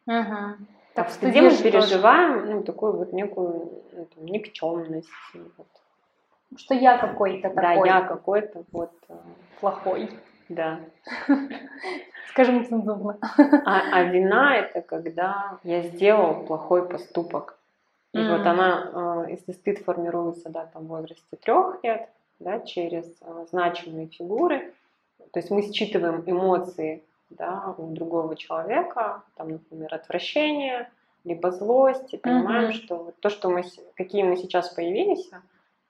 Мгм. 0.05 0.67
Так 0.93 1.05
Так 1.05 1.07
в 1.07 1.11
стыде 1.13 1.41
мы 1.41 1.49
тоже. 1.49 1.63
переживаем 1.63 2.49
ну, 2.51 2.63
такую 2.63 2.97
вот 2.97 3.13
некую 3.13 3.71
ну, 3.93 4.05
там, 4.13 4.25
никчемность. 4.25 5.09
вот. 5.57 5.67
Что 6.57 6.75
я 6.75 6.97
какой-то 6.97 7.49
Да, 7.49 7.61
такой 7.61 7.87
я 7.87 8.01
какой-то 8.01 8.63
вот, 8.71 8.91
а, 9.09 9.13
плохой. 9.59 10.09
да. 10.49 10.79
Скажем 12.29 12.65
цензурно. 12.65 13.17
А, 13.65 13.81
а 13.91 14.03
вина 14.03 14.55
это 14.55 14.81
когда 14.81 15.57
я 15.63 15.81
сделал 15.83 16.45
плохой 16.45 16.87
поступок. 16.87 17.57
И 18.13 18.19
М. 18.19 18.27
вот 18.31 18.45
она, 18.45 19.25
э, 19.27 19.31
если 19.31 19.51
стыд 19.53 19.79
формируется, 19.79 20.49
да, 20.49 20.65
там 20.67 20.83
в 20.83 20.87
возрасте 20.87 21.35
трех 21.41 21.83
лет, 21.83 22.09
да, 22.39 22.59
через 22.59 23.05
э, 23.21 23.45
значимые 23.49 24.07
фигуры, 24.07 24.73
то 25.31 25.39
есть 25.39 25.49
мы 25.49 25.63
считываем 25.71 26.23
эмоции, 26.25 27.03
да, 27.31 27.73
у 27.77 27.87
другого 27.93 28.35
человека, 28.35 29.23
там, 29.35 29.49
например, 29.49 29.93
отвращение, 29.95 30.89
либо 31.23 31.51
злость, 31.51 32.13
и 32.13 32.17
понимаем, 32.17 32.65
Мгм. 32.65 32.73
что 32.73 32.95
вот 32.97 33.15
то, 33.19 33.29
что 33.29 33.49
мы, 33.49 33.63
какие 33.95 34.23
мы 34.23 34.37
сейчас 34.37 34.69
появились, 34.69 35.29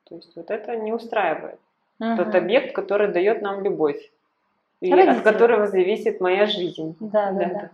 то 0.06 0.16
есть 0.16 0.36
вот 0.38 0.50
это 0.50 0.76
не 0.78 0.94
устраивает. 0.94 1.60
Тот 2.00 2.28
Мгм. 2.28 2.38
объект, 2.38 2.74
который 2.74 3.10
дает 3.10 3.42
нам 3.42 3.64
любовь, 3.64 4.12
и 4.80 4.92
Родители. 4.94 5.18
от 5.18 5.24
которого 5.24 5.68
зависит 5.68 6.22
моя 6.22 6.46
жизнь. 6.46 6.96
Да, 7.00 7.32
Да, 7.32 7.46
да. 7.46 7.54
да. 7.54 7.70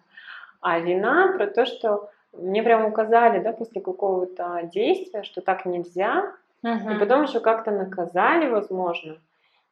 А 0.61 0.79
вина 0.79 1.33
про 1.37 1.47
то, 1.47 1.65
что 1.65 2.09
мне 2.33 2.63
прям 2.63 2.85
указали, 2.85 3.39
да, 3.39 3.51
после 3.53 3.81
какого-то 3.81 4.69
действия, 4.73 5.23
что 5.23 5.41
так 5.41 5.65
нельзя, 5.65 6.33
и 6.63 6.67
Мгм. 6.67 6.99
потом 6.99 7.23
еще 7.23 7.39
как-то 7.39 7.71
наказали, 7.71 8.49
возможно, 8.49 9.17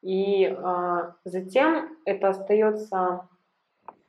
и 0.01 0.45
а, 0.45 1.15
затем 1.25 1.97
это 2.05 2.29
остается. 2.29 3.27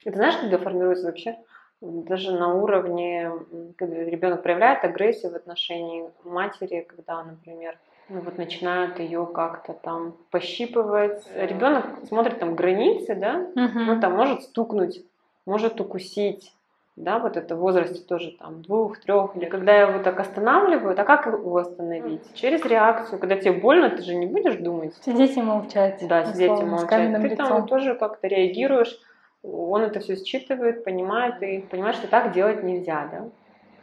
Это 0.05 0.17
знаешь, 0.17 0.37
когда 0.37 0.59
формируется 0.59 1.07
вообще 1.07 1.37
даже 1.81 2.33
на 2.33 2.55
уровне, 2.55 3.31
когда 3.77 4.05
ребенок 4.05 4.43
проявляет 4.43 4.85
агрессию 4.85 5.33
в 5.33 5.37
отношении 5.37 6.11
матери, 6.25 6.87
когда, 6.89 7.23
например, 7.23 7.79
ну 8.09 8.21
вот 8.21 8.39
начинают 8.39 8.99
ее 8.99 9.27
как-то 9.27 9.75
там 9.75 10.17
пощипывать. 10.31 11.25
Ребенок 11.35 12.07
смотрит 12.07 12.39
там 12.39 12.55
границы, 12.55 13.15
да, 13.15 13.47
Мгм. 13.55 13.87
ну, 13.87 14.01
там 14.01 14.15
может 14.15 14.43
стукнуть, 14.43 15.05
может 15.47 15.81
укусить, 15.81 16.53
да, 16.99 17.19
вот 17.19 17.37
это 17.37 17.55
в 17.55 17.61
возрасте 17.61 18.01
тоже 18.01 18.33
там 18.33 18.63
двух, 18.63 18.99
трех, 18.99 19.37
или 19.37 19.45
когда 19.45 19.73
я 19.73 19.83
его 19.89 20.03
так 20.03 20.19
останавливаю, 20.19 21.01
а 21.01 21.05
как 21.05 21.27
его 21.27 21.57
остановить? 21.57 22.23
Через 22.35 22.65
реакцию, 22.65 23.19
когда 23.19 23.37
тебе 23.37 23.53
больно, 23.53 23.89
ты 23.91 24.03
же 24.03 24.15
не 24.15 24.27
будешь 24.27 24.57
думать, 24.57 24.95
Сидеть 25.05 25.37
и 25.37 25.43
молчать. 25.43 26.05
да, 26.09 26.25
сидеть 26.25 26.61
и 26.61 26.65
молчать. 26.65 27.13
Ты 27.13 27.29
лицом. 27.29 27.49
там 27.49 27.67
тоже 27.67 27.95
как-то 27.95 28.27
реагируешь, 28.27 28.99
он 29.43 29.83
это 29.83 30.01
все 30.01 30.17
считывает, 30.17 30.85
понимает, 30.85 31.41
и 31.43 31.61
понимает, 31.61 31.97
что 31.97 32.09
так 32.09 32.33
делать 32.33 32.65
нельзя, 32.65 33.09
да. 33.13 33.29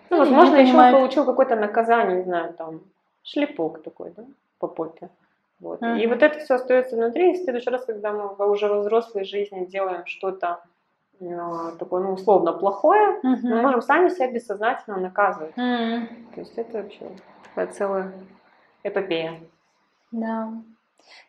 Ну, 0.10 0.18
Или 0.18 0.20
возможно, 0.20 0.56
еще 0.56 0.72
понимает. 0.72 0.94
он 0.94 1.02
получил 1.02 1.26
какое-то 1.26 1.56
наказание, 1.56 2.18
не 2.18 2.24
знаю, 2.24 2.54
там, 2.54 2.82
шлепок 3.24 3.82
такой, 3.82 4.12
да, 4.16 4.26
по 4.60 4.68
попе. 4.68 5.10
Вот. 5.62 5.82
И 5.82 5.86
Мгм. 5.86 6.10
вот 6.10 6.22
это 6.22 6.40
все 6.40 6.56
остается 6.56 6.98
внутри, 6.98 7.32
и 7.32 7.34
в 7.34 7.44
следующий 7.44 7.70
раз, 7.70 7.86
когда 7.86 8.12
мы 8.12 8.50
уже 8.50 8.68
во 8.68 8.80
взрослой 8.82 9.24
жизни 9.24 9.66
делаем 9.66 10.06
что-то 10.06 10.60
такое, 11.80 12.04
ну, 12.04 12.14
условно 12.14 12.54
плохое, 12.54 13.20
Мгм. 13.24 13.50
мы 13.50 13.62
можем 13.62 13.82
сами 13.82 14.10
себя 14.10 14.32
бессознательно 14.32 14.98
наказывать. 14.98 15.54
М, 15.58 16.08
То 16.34 16.42
есть 16.42 16.58
это 16.58 16.80
вообще 16.82 17.10
такая 17.44 17.68
целая 17.68 18.14
эпопея. 18.84 19.40
Да. 20.12 20.50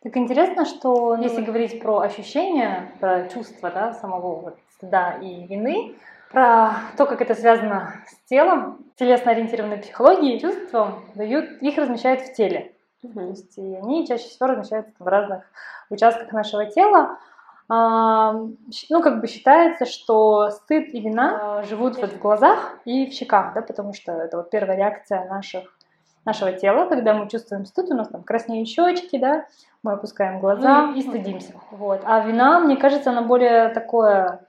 Так 0.02 0.16
интересно, 0.16 0.64
что 0.64 1.16
если 1.16 1.42
говорить 1.42 1.80
про 1.80 2.00
ощущения, 2.00 2.92
про 3.00 3.28
чувства 3.28 3.70
да, 3.70 3.92
самого 3.92 4.36
вот 4.40 4.58
стыда 4.70 5.12
и 5.20 5.46
вины, 5.46 5.94
про 6.30 6.72
то, 6.96 7.06
как 7.06 7.20
это 7.20 7.34
связано 7.34 7.94
с 8.06 8.28
телом, 8.28 8.78
телесно-ориентированной 8.96 9.78
психологии, 9.78 10.38
чувствам 10.38 11.04
дают, 11.14 11.62
их 11.62 11.76
размещают 11.76 12.22
в 12.22 12.34
теле. 12.34 12.72
То 13.02 13.08
Мгм. 13.08 13.28
есть 13.30 13.56
и 13.58 13.74
они 13.76 14.06
чаще 14.06 14.28
всего 14.28 14.48
размещаются 14.48 14.92
в 14.98 15.06
разных 15.06 15.44
участках 15.90 16.32
нашего 16.32 16.66
тела. 16.66 17.18
Ну, 17.68 19.02
как 19.02 19.20
бы 19.20 19.26
считается, 19.26 19.86
что 19.86 20.50
стыд 20.50 20.94
и 20.94 21.00
вина 21.00 21.58
а, 21.58 21.62
живут 21.64 21.96
вот 21.96 22.12
в 22.12 22.18
глазах 22.20 22.78
и 22.84 23.06
в 23.06 23.12
щеках, 23.12 23.54
да, 23.54 23.62
потому 23.62 23.92
что 23.92 24.12
это 24.12 24.36
вот 24.36 24.50
первая 24.50 24.76
реакция 24.76 25.24
наших, 25.28 25.76
нашего 26.24 26.52
тела, 26.52 26.86
когда 26.86 27.12
мы 27.12 27.28
чувствуем 27.28 27.64
стыд, 27.64 27.90
у 27.90 27.94
нас 27.94 28.08
там 28.08 28.22
краснеют 28.22 28.68
щечки, 28.68 29.18
да, 29.18 29.46
мы 29.82 29.92
опускаем 29.92 30.38
глаза 30.38 30.92
и 30.94 31.02
стыдимся. 31.02 31.54
Вот. 31.72 32.02
А 32.04 32.20
вина, 32.20 32.60
мне 32.60 32.76
кажется, 32.76 33.10
она 33.10 33.22
более 33.22 33.68
такое 33.70 34.46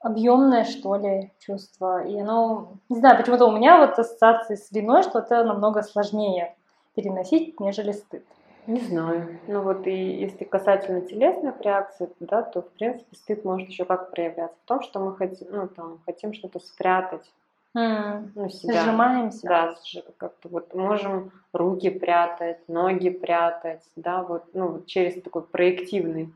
объемное, 0.00 0.64
что 0.64 0.96
ли, 0.96 1.32
чувство. 1.38 2.04
И 2.04 2.18
оно, 2.18 2.72
не 2.88 2.98
знаю, 2.98 3.16
почему-то 3.16 3.46
у 3.46 3.52
меня 3.52 3.78
вот 3.78 3.98
ассоциации 3.98 4.56
с 4.56 4.70
виной, 4.72 5.02
что 5.02 5.20
это 5.20 5.44
намного 5.44 5.82
сложнее 5.82 6.56
переносить, 6.94 7.60
нежели 7.60 7.92
стыд. 7.92 8.24
Не 8.66 8.80
знаю. 8.80 9.38
Ну 9.46 9.62
вот 9.62 9.86
и 9.86 9.92
если 9.92 10.44
касательно 10.44 11.00
телесных 11.00 11.60
реакций, 11.60 12.08
да, 12.20 12.42
то 12.42 12.62
в 12.62 12.68
принципе 12.70 13.14
стыд 13.16 13.44
может 13.44 13.68
еще 13.68 13.84
как 13.84 14.10
проявляться 14.10 14.56
в 14.64 14.68
том, 14.68 14.82
что 14.82 14.98
мы 14.98 15.16
хотим, 15.16 15.46
ну 15.50 15.68
там 15.68 16.00
хотим 16.04 16.32
что-то 16.32 16.58
спрятать, 16.58 17.30
М, 17.76 18.32
ну 18.34 18.48
себя. 18.48 18.82
Сжимаемся. 18.82 19.46
Да, 19.46 19.74
как-то 20.16 20.48
вот 20.48 20.74
можем 20.74 21.30
руки 21.52 21.90
прятать, 21.90 22.58
ноги 22.68 23.10
прятать, 23.10 23.82
да, 23.94 24.22
вот, 24.22 24.44
ну, 24.54 24.68
вот 24.68 24.86
через 24.86 25.20
такой 25.22 25.42
проективный 25.42 26.32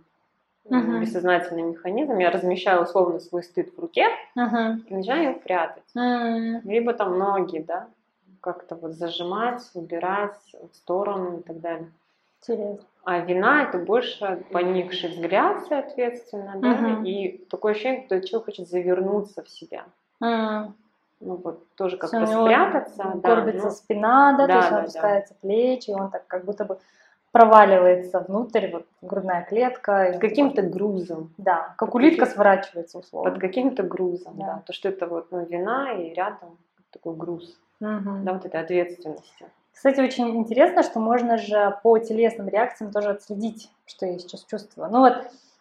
Мгм. 0.69 1.01
бессознательный 1.01 1.63
механизм. 1.63 2.19
Я 2.19 2.31
размещаю 2.31 2.83
условно 2.83 3.19
свой 3.19 3.43
стыд 3.43 3.75
в 3.75 3.81
руке 3.81 4.07
Мгм. 4.37 4.85
и 4.89 4.95
начинаю 4.95 5.31
его 5.31 5.41
прятать. 5.41 5.83
М, 5.97 6.61
Либо 6.65 6.93
там 6.93 7.19
ноги, 7.19 7.59
да, 7.59 7.89
как-то 8.41 8.77
вот 8.77 8.93
зажимать, 8.93 9.63
убирать 9.75 10.39
в 10.53 10.75
сторону 10.77 11.39
и 11.39 11.43
так 11.43 11.61
далее. 11.61 11.91
Интересно. 12.43 12.87
А 13.05 13.19
вина 13.21 13.63
это 13.65 13.79
больше 13.79 14.45
поникший 14.53 15.11
взгляд, 15.11 15.65
соответственно, 15.69 16.55
да, 16.57 16.69
Мгм. 16.69 17.05
и 17.05 17.39
такое 17.51 17.73
ощущение, 17.73 18.05
что 18.07 18.21
человек 18.21 18.47
хочет 18.47 18.69
завернуться 18.69 19.43
в 19.43 19.49
себя. 19.49 19.85
М, 20.23 20.75
Ну 21.23 21.35
вот 21.37 21.63
тоже 21.75 21.97
как-то 21.99 22.27
спрятаться. 22.27 23.13
да, 23.17 23.35
Горбится 23.37 23.67
ну, 23.67 23.71
спина, 23.73 24.37
да, 24.39 24.47
да, 24.47 24.53
то 24.53 24.59
есть 24.59 24.71
да, 24.71 24.77
да. 24.77 24.81
опускаются 24.83 25.35
плечи, 25.43 25.91
он 25.91 26.11
так 26.11 26.27
как 26.27 26.45
будто 26.47 26.65
бы 26.65 26.79
проваливается 27.33 28.21
внутрь, 28.21 28.71
вот 28.73 28.87
грудная 29.03 29.45
клетка. 29.45 30.11
Под 30.13 30.21
каким-то 30.21 30.63
грузом. 30.63 31.31
Да, 31.39 31.75
как 31.77 31.91
под 31.91 31.95
улитка 31.97 32.21
каким- 32.21 32.35
сворачивается 32.35 32.99
условно. 32.99 33.31
Под 33.31 33.41
каким-то 33.41 33.83
грузом, 33.83 34.35
Да. 34.37 34.45
да. 34.47 34.63
То, 34.67 34.73
что 34.73 34.89
это 34.89 35.07
вот 35.07 35.31
ну, 35.31 35.45
вина 35.45 35.93
и 35.93 36.13
рядом 36.15 36.57
такой 36.91 37.15
груз, 37.17 37.57
Мгм. 37.81 38.25
да, 38.25 38.33
вот 38.33 38.45
этой 38.47 38.61
ответственности. 38.61 39.47
Кстати, 39.81 39.99
очень 39.99 40.37
интересно, 40.37 40.83
что 40.83 41.01
можно 41.01 41.39
же 41.39 41.75
по 41.83 41.99
телесным 41.99 42.51
реакциям 42.51 42.93
тоже 42.93 43.09
отследить, 43.09 43.71
что 43.87 44.05
я 44.05 44.19
сейчас 44.19 44.45
чувствую. 44.45 44.91
Ну 44.91 44.99
вот, 45.01 45.15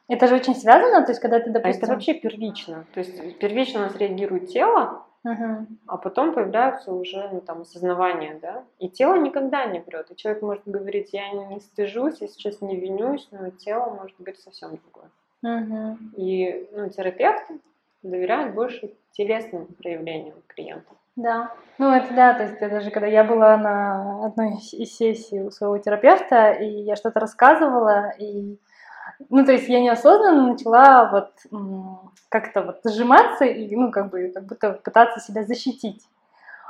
это 0.10 0.28
же 0.28 0.36
очень 0.36 0.56
связано, 0.56 1.06
то 1.06 1.12
есть 1.14 1.22
когда 1.22 1.40
ты, 1.40 1.50
А 1.50 1.54
допустим... 1.54 1.84
это 1.84 1.94
вообще 1.94 2.14
первично. 2.16 2.86
То 2.94 3.00
есть 3.00 3.40
первично 3.40 3.80
у 3.80 3.84
нас 3.84 3.96
реагирует 3.96 4.50
тело, 4.50 5.06
Мгм. 5.24 5.80
а 5.88 5.96
потом 5.96 6.34
появляются 6.34 6.92
уже 6.92 7.30
ну, 7.32 7.40
там, 7.40 7.62
осознавания, 7.62 8.38
да, 8.42 8.66
и 8.80 8.90
тело 8.90 9.16
никогда 9.16 9.66
не 9.68 9.80
врет, 9.80 10.12
и 10.12 10.18
человек 10.18 10.42
может 10.42 10.64
говорить, 10.66 11.14
я 11.14 11.32
не 11.32 11.62
стыжусь, 11.62 12.20
я 12.20 12.28
сейчас 12.28 12.60
не 12.60 12.76
винюсь, 12.76 13.26
но 13.32 13.52
тело 13.52 13.90
может 13.92 14.18
говорить 14.18 14.42
совсем 14.42 14.72
другое. 14.72 15.10
Мгм. 15.44 16.12
И 16.18 16.68
ну, 16.74 16.90
терапевты 16.90 17.62
доверяют 18.04 18.54
больше 18.54 18.92
телесным 19.14 19.68
проявлениям 19.82 20.36
клиента. 20.48 20.92
Да. 21.16 21.52
Ну, 21.78 21.92
это 21.92 22.14
да, 22.14 22.34
то 22.34 22.44
есть 22.44 22.62
я 22.62 22.70
даже 22.70 22.92
когда 22.92 23.08
я 23.08 23.24
была 23.24 23.58
на 23.58 24.26
одной 24.26 24.58
из 24.58 24.96
сессий 24.96 25.42
у 25.42 25.52
своего 25.52 25.78
терапевта, 25.78 26.52
и 26.52 26.66
я 26.66 26.96
что-то 26.96 27.20
рассказывала, 27.20 28.12
и 28.18 28.58
ну, 29.30 29.46
то 29.46 29.52
есть 29.52 29.68
я 29.68 29.82
неосознанно 29.82 30.54
начала 30.54 31.10
вот 31.12 31.32
как-то 32.30 32.62
вот 32.62 32.80
сжиматься 32.86 33.44
и, 33.46 33.76
ну, 33.76 33.92
как 33.92 34.10
бы, 34.10 34.32
как 34.34 34.46
будто 34.46 34.72
пытаться 34.74 35.20
себя 35.20 35.44
защитить. 35.44 36.08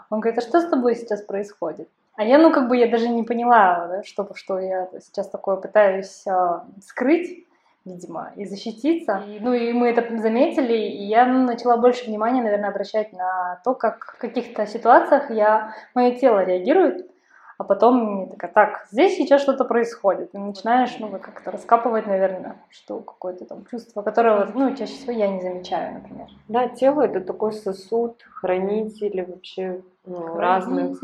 Он 0.10 0.20
говорит, 0.20 0.40
а 0.40 0.48
что 0.48 0.60
с 0.60 0.68
тобой 0.68 0.96
сейчас 0.96 1.22
происходит? 1.22 1.90
А 2.16 2.24
я, 2.24 2.40
ну, 2.40 2.52
как 2.52 2.68
бы, 2.68 2.76
я 2.76 2.90
даже 2.90 3.08
не 3.10 3.24
поняла, 3.24 3.88
да, 3.88 4.04
что, 4.04 4.28
что 4.34 4.60
я 4.60 4.90
сейчас 5.02 5.30
такое 5.30 5.58
пытаюсь 5.58 6.26
а, 6.28 6.66
скрыть, 6.84 7.46
видимо, 7.86 8.32
и 8.36 8.46
защититься. 8.46 9.24
И, 9.28 9.40
ну, 9.40 9.54
и 9.54 9.74
мы 9.74 9.90
это 9.90 10.18
заметили, 10.18 10.78
и 10.78 11.06
я 11.06 11.26
ну, 11.26 11.46
начала 11.46 11.78
больше 11.78 12.06
внимания, 12.06 12.42
наверное, 12.42 12.70
обращать 12.70 13.14
на 13.14 13.62
то, 13.64 13.74
как 13.74 14.16
в 14.18 14.22
каких-то 14.22 14.66
ситуациях 14.68 15.32
я, 15.32 15.74
мое 15.96 16.12
тело 16.12 16.44
реагирует, 16.44 17.10
а 17.58 17.66
потом 17.66 18.22
я 18.22 18.28
такая, 18.28 18.52
так, 18.52 18.88
здесь 18.90 19.18
сейчас 19.18 19.42
что-то 19.42 19.66
происходит. 19.66 20.34
И 20.34 20.38
начинаешь, 20.38 20.96
ну, 21.00 21.10
как-то 21.10 21.52
раскапывать, 21.52 22.08
наверное, 22.08 22.56
что 22.70 23.00
какое-то 23.00 23.44
там 23.44 23.66
чувство, 23.66 24.02
которое, 24.02 24.46
ну, 24.54 24.74
чаще 24.76 24.94
всего 24.94 25.12
я 25.12 25.28
не 25.28 25.42
замечаю, 25.42 25.96
например. 25.96 26.28
Да, 26.48 26.70
тело 26.70 27.02
это 27.02 27.20
такой 27.20 27.52
сосуд, 27.52 28.22
хранитель 28.32 29.26
вообще 29.26 29.82
ну, 30.06 30.38
разных 30.38 31.02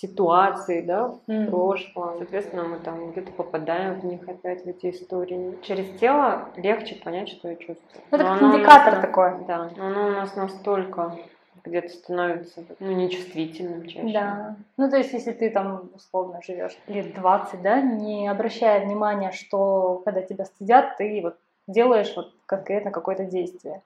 ситуаций, 0.00 0.82
да, 0.82 1.08
в 1.08 1.20
Мгм. 1.26 1.46
прошлом. 1.50 2.16
Соответственно, 2.18 2.64
мы 2.64 2.78
там 2.78 3.10
где-то 3.12 3.32
попадаем 3.32 4.00
в 4.00 4.04
них 4.04 4.28
опять, 4.28 4.64
в 4.64 4.68
эти 4.68 4.90
истории. 4.90 5.58
Через 5.62 5.98
тело 5.98 6.48
легче 6.56 6.96
понять, 6.96 7.28
что 7.28 7.48
я 7.48 7.56
чувствую. 7.56 8.02
Ну, 8.10 8.16
это 8.18 8.24
как 8.24 8.40
нас 8.40 8.54
индикатор 8.54 8.94
на- 8.96 9.00
такой. 9.00 9.44
Да, 9.46 9.70
но 9.76 9.86
оно 9.86 10.06
у 10.06 10.10
нас 10.10 10.34
настолько 10.36 11.16
где-то 11.64 11.88
становится 11.88 12.62
ну, 12.80 12.92
нечувствительным 12.92 13.86
чаще. 13.86 14.12
Да. 14.12 14.56
Ну, 14.76 14.90
то 14.90 14.96
есть, 14.98 15.12
если 15.12 15.32
ты 15.32 15.48
там, 15.50 15.88
условно, 15.94 16.40
живешь 16.46 16.76
лет 16.88 17.14
20, 17.14 17.62
да, 17.62 17.80
не 17.80 18.28
обращая 18.28 18.84
внимания, 18.84 19.30
что 19.30 20.02
когда 20.04 20.20
тебя 20.22 20.44
стыдят, 20.44 20.96
ты 20.98 21.20
вот 21.22 21.36
делаешь 21.66 22.12
вот 22.16 22.32
конкретно 22.46 22.90
какое-то 22.90 23.24
действие. 23.24 23.80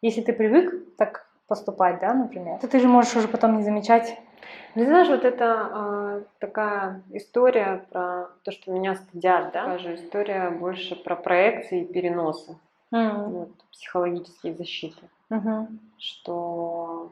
Если 0.00 0.22
ты 0.22 0.32
привык 0.32 0.96
так 0.96 1.26
поступать, 1.46 2.00
да, 2.00 2.14
например, 2.14 2.58
то 2.60 2.68
ты 2.68 2.78
же 2.80 2.88
можешь 2.88 3.14
уже 3.16 3.28
потом 3.28 3.58
не 3.58 3.64
замечать. 3.64 4.16
Ну, 4.74 4.84
знаешь, 4.84 5.08
вот 5.08 5.24
это 5.24 5.44
а, 5.72 6.22
такая 6.38 7.02
история 7.10 7.84
про 7.90 8.28
то, 8.44 8.52
что 8.52 8.70
меня 8.72 8.94
стыдят, 8.96 9.52
да? 9.52 9.62
Такая 9.64 9.78
же 9.78 9.94
история 9.96 10.50
больше 10.50 10.96
про 10.96 11.16
проекции 11.16 11.82
и 11.82 11.92
переносы, 11.92 12.56
М, 12.92 13.30
вот, 13.30 13.50
психологические 13.72 14.54
защиты. 14.54 15.08
мгм. 15.28 15.78
что 15.98 17.10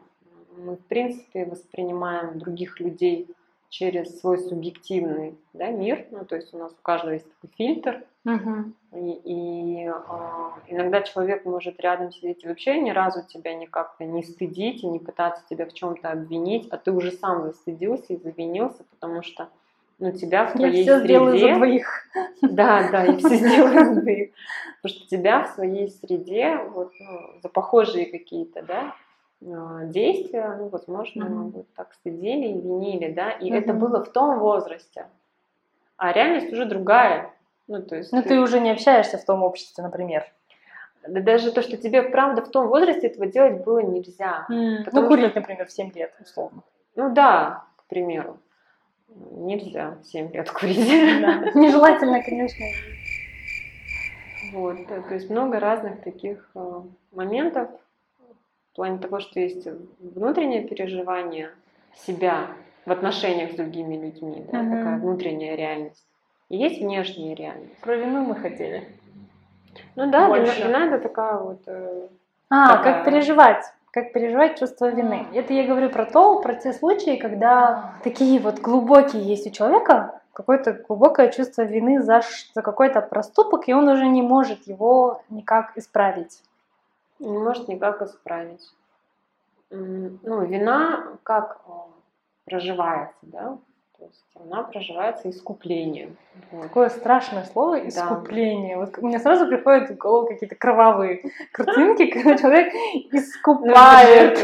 мы, 0.57 0.77
в 0.77 0.87
принципе, 0.87 1.45
воспринимаем 1.45 2.39
других 2.39 2.81
людей 2.81 3.29
через 3.69 4.21
свой 4.21 4.39
субъективный 4.39 5.39
да, 5.53 5.69
мир. 5.69 6.07
Ну, 6.11 6.25
то 6.25 6.37
есть 6.37 6.53
у 6.55 6.59
нас 6.59 6.73
у 6.73 6.83
каждого 6.83 7.13
есть 7.13 7.31
такой 7.33 7.51
фильтр. 7.57 8.05
Мгм. 8.25 8.75
И, 8.95 9.21
и, 9.25 9.87
а, 9.87 10.55
иногда 10.67 11.03
человек 11.03 11.45
может 11.45 11.81
рядом 11.81 12.13
сидеть 12.13 12.45
и 12.45 12.49
вообще 12.49 12.81
ни 12.81 12.91
разу 12.91 13.27
тебя 13.27 13.55
никак 13.55 13.95
не 14.01 14.23
стыдить 14.23 14.83
и 14.83 14.87
не 14.87 14.99
пытаться 14.99 15.45
тебя 15.49 15.67
в 15.67 15.73
чем-то 15.73 16.11
обвинить, 16.11 16.69
а 16.71 16.77
ты 16.77 16.93
уже 16.93 17.13
сам 17.13 17.43
застыдился 17.43 18.15
и 18.15 18.17
завинился, 18.17 18.85
потому 18.91 19.23
что 19.23 19.49
ну, 19.99 20.13
тебя 20.13 20.47
в 20.47 20.51
Я 20.51 20.69
твоей 20.69 20.83
все 20.83 20.99
среде... 20.99 21.05
сделаю 21.05 21.39
за 21.39 21.55
двоих. 21.55 22.09
Да, 22.43 22.89
да, 22.91 23.05
и 23.05 23.17
все 23.17 23.35
сделают 23.35 23.95
за 23.95 24.01
двоих. 24.01 24.31
Потому 24.81 24.97
что 25.01 25.09
тебя 25.09 25.43
в 25.43 25.49
своей 25.55 25.89
среде, 25.89 26.57
вот, 26.57 26.93
ну, 27.01 27.41
за 27.43 27.49
похожие 27.49 28.07
какие-то, 28.07 28.63
да, 28.63 28.95
действия, 29.41 30.55
ну, 30.59 30.69
возможно, 30.69 31.25
Мгм. 31.25 31.51
вот 31.51 31.67
так 31.75 31.95
стыдили 31.95 32.49
и 32.49 32.61
винили, 32.61 33.13
да, 33.13 33.31
и 33.31 33.51
Мгм. 33.51 33.59
это 33.59 33.73
было 33.73 34.05
в 34.05 34.11
том 34.11 34.39
возрасте. 34.39 35.07
А 35.97 36.13
реальность 36.13 36.53
уже 36.53 36.65
другая. 36.65 37.33
Ну, 37.67 37.83
то 37.83 37.97
есть... 37.97 38.13
Ну, 38.13 38.23
ты 38.23 38.41
уже 38.41 38.61
не 38.61 38.71
общаешься 38.71 39.19
в 39.19 39.25
том 39.25 39.43
обществе, 39.43 39.85
например. 39.85 40.25
Да 41.07 41.21
даже 41.21 41.53
то, 41.53 41.63
что 41.63 41.77
тебе, 41.77 42.03
правда, 42.03 42.43
в 42.43 42.51
том 42.51 42.69
возрасте 42.69 43.07
этого 43.07 43.27
делать 43.27 43.65
было 43.65 43.79
нельзя. 43.79 44.47
Ну, 44.49 44.85
Потому 44.85 45.09
курить, 45.09 45.35
например, 45.35 45.67
в 45.67 45.73
7 45.73 45.93
лет, 45.93 46.15
условно. 46.21 46.63
Ну 46.97 47.15
да, 47.15 47.65
к 47.77 47.85
примеру. 47.85 48.39
Нельзя 49.09 49.99
7 50.05 50.33
лет 50.33 50.51
курить. 50.51 50.87
Да. 51.21 51.51
Нежелательно, 51.55 52.23
конечно. 52.23 52.67
Вот, 54.43 54.87
то 54.87 55.15
есть 55.15 55.31
много 55.31 55.59
разных 55.59 56.01
таких 56.03 56.49
э, 56.55 56.81
моментов 57.13 57.69
в 57.71 57.88
плане 58.79 58.99
того, 58.99 59.19
что 59.19 59.41
есть 59.41 59.67
внутреннее 59.99 60.63
переживание 60.63 61.51
себя 62.07 62.47
в 62.87 62.93
отношениях 62.93 63.51
с 63.53 63.57
другими 63.57 63.97
людьми, 63.97 64.45
да, 64.53 64.63
Мгм. 64.63 64.77
такая 64.77 64.99
внутренняя 64.99 65.57
реальность. 65.57 66.05
И 66.49 66.57
есть 66.57 66.81
внешняя 66.81 67.35
реальность. 67.35 67.77
Про 67.81 67.97
вину 67.97 68.25
мы 68.25 68.37
хотели. 68.37 68.89
Ну 69.97 70.09
да, 70.11 70.29
Больше. 70.29 70.63
вина 70.63 70.87
это 70.87 70.99
такая 71.01 71.39
вот... 71.39 71.61
э, 71.67 72.07
А, 72.51 72.77
Такая. 72.77 72.95
как 72.95 73.05
переживать. 73.05 73.65
Как 73.91 74.13
переживать 74.13 74.59
чувство 74.59 74.87
вины. 74.91 75.27
Это 75.35 75.53
я 75.53 75.65
говорю 75.67 75.91
про 75.91 76.05
то, 76.07 76.41
про 76.41 76.55
те 76.55 76.73
случаи, 76.73 77.17
когда 77.17 77.95
такие 78.05 78.39
вот 78.41 78.61
глубокие 78.61 79.23
есть 79.23 79.47
у 79.47 79.51
человека, 79.51 80.21
какое-то 80.33 80.73
глубокое 80.89 81.29
чувство 81.33 81.63
вины 81.63 82.01
за, 82.03 82.21
за 82.55 82.63
какой-то 82.63 83.01
проступок, 83.01 83.69
и 83.69 83.75
он 83.75 83.89
уже 83.89 84.07
не 84.07 84.23
может 84.23 84.69
его 84.69 85.21
никак 85.31 85.73
исправить. 85.77 86.43
Не 87.19 87.39
может 87.39 87.69
никак 87.69 88.03
исправить. 88.03 88.67
Ну, 89.71 90.45
вина 90.47 91.19
как 91.23 91.61
э, 91.67 91.71
проживается, 92.47 93.19
да? 93.23 93.59
То 93.99 94.05
есть 94.05 94.25
она 94.37 94.63
проживается 94.63 95.29
искуплением. 95.29 96.17
Вот. 96.53 96.63
Такое 96.63 96.89
страшное 96.89 97.45
слово 97.45 97.81
Да. 97.81 97.89
искупление. 97.89 98.77
Вот 98.77 98.97
у 98.99 99.07
меня 99.07 99.19
сразу 99.19 99.49
приходят 99.49 99.91
в 99.91 99.97
голову 99.97 100.29
какие-то 100.29 100.55
кровавые 100.55 101.33
картинки, 101.53 102.07
когда 102.07 102.39
человек 102.39 102.73
искупает 103.13 104.39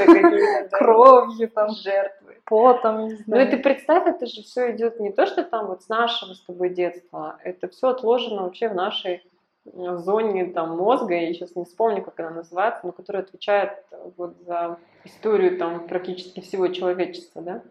да. 0.70 0.76
кровью, 0.76 1.48
там, 1.48 1.70
жертвы. 1.70 2.34
потом, 2.44 3.06
не 3.06 3.18
Ну 3.26 3.38
и 3.38 3.46
ты 3.46 3.56
представь, 3.58 4.06
это 4.06 4.26
же 4.26 4.42
все 4.42 4.72
идет 4.72 4.98
не 4.98 5.12
то, 5.12 5.24
что 5.24 5.44
там 5.44 5.68
вот 5.68 5.82
с 5.82 5.88
нашего 5.88 6.34
с 6.34 6.40
тобой 6.40 6.70
детства, 6.70 7.38
это 7.44 7.68
все 7.68 7.90
отложено 7.90 8.42
вообще 8.42 8.68
в 8.68 8.74
нашей 8.74 9.22
зоне 9.72 10.46
там 10.46 10.76
мозга, 10.76 11.14
я 11.14 11.32
сейчас 11.32 11.56
не 11.56 11.64
вспомню, 11.64 12.02
как 12.02 12.18
она 12.20 12.30
называется, 12.30 12.80
но 12.84 12.92
которая 12.92 13.22
отвечает 13.22 13.84
э, 13.90 14.10
вот 14.16 14.36
за 14.46 14.78
историю 15.04 15.58
там 15.58 15.86
практически 15.86 16.40
всего 16.40 16.68
человечества, 16.68 17.42
да? 17.42 17.62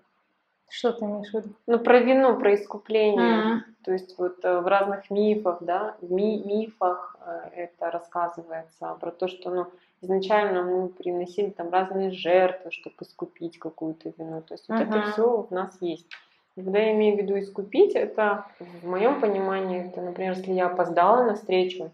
Что 0.70 0.92
ты 0.92 1.06
имеешь 1.06 1.30
в 1.30 1.34
виду? 1.36 1.50
Ну, 1.68 1.78
про 1.78 2.00
вину, 2.00 2.40
про 2.40 2.56
искупление. 2.56 3.42
М. 3.42 3.64
То 3.86 3.92
есть 3.92 4.18
вот 4.18 4.44
э, 4.44 4.60
в 4.60 4.66
разных 4.66 5.12
мифах, 5.12 5.58
да, 5.62 5.96
в 6.02 6.12
ми- 6.12 6.42
мифах 6.44 7.16
э, 7.26 7.50
это 7.56 7.92
рассказывается 7.92 8.98
про 9.00 9.12
то, 9.12 9.28
что, 9.28 9.52
ну, 9.52 9.68
изначально 10.02 10.64
мы 10.64 10.90
приносили 10.90 11.52
там 11.52 11.70
разные 11.70 12.10
жертвы, 12.12 12.72
чтобы 12.72 12.96
искупить 13.02 13.60
какую-то 13.60 14.14
вину. 14.18 14.42
То 14.42 14.56
есть 14.56 14.68
вот 14.68 14.80
это 14.80 15.12
все 15.12 15.42
в 15.44 15.52
нас 15.52 15.78
есть. 15.80 16.08
Когда 16.56 16.80
я 16.80 16.94
имею 16.94 17.18
в 17.18 17.20
виду 17.22 17.40
искупить, 17.40 17.96
это 17.96 18.46
в 18.60 18.88
моем 18.88 19.20
понимании, 19.20 19.88
это, 19.88 20.02
например, 20.02 20.34
если 20.38 20.54
я 20.54 20.68
опоздала 20.68 21.24
на 21.24 21.34
встречу, 21.36 21.92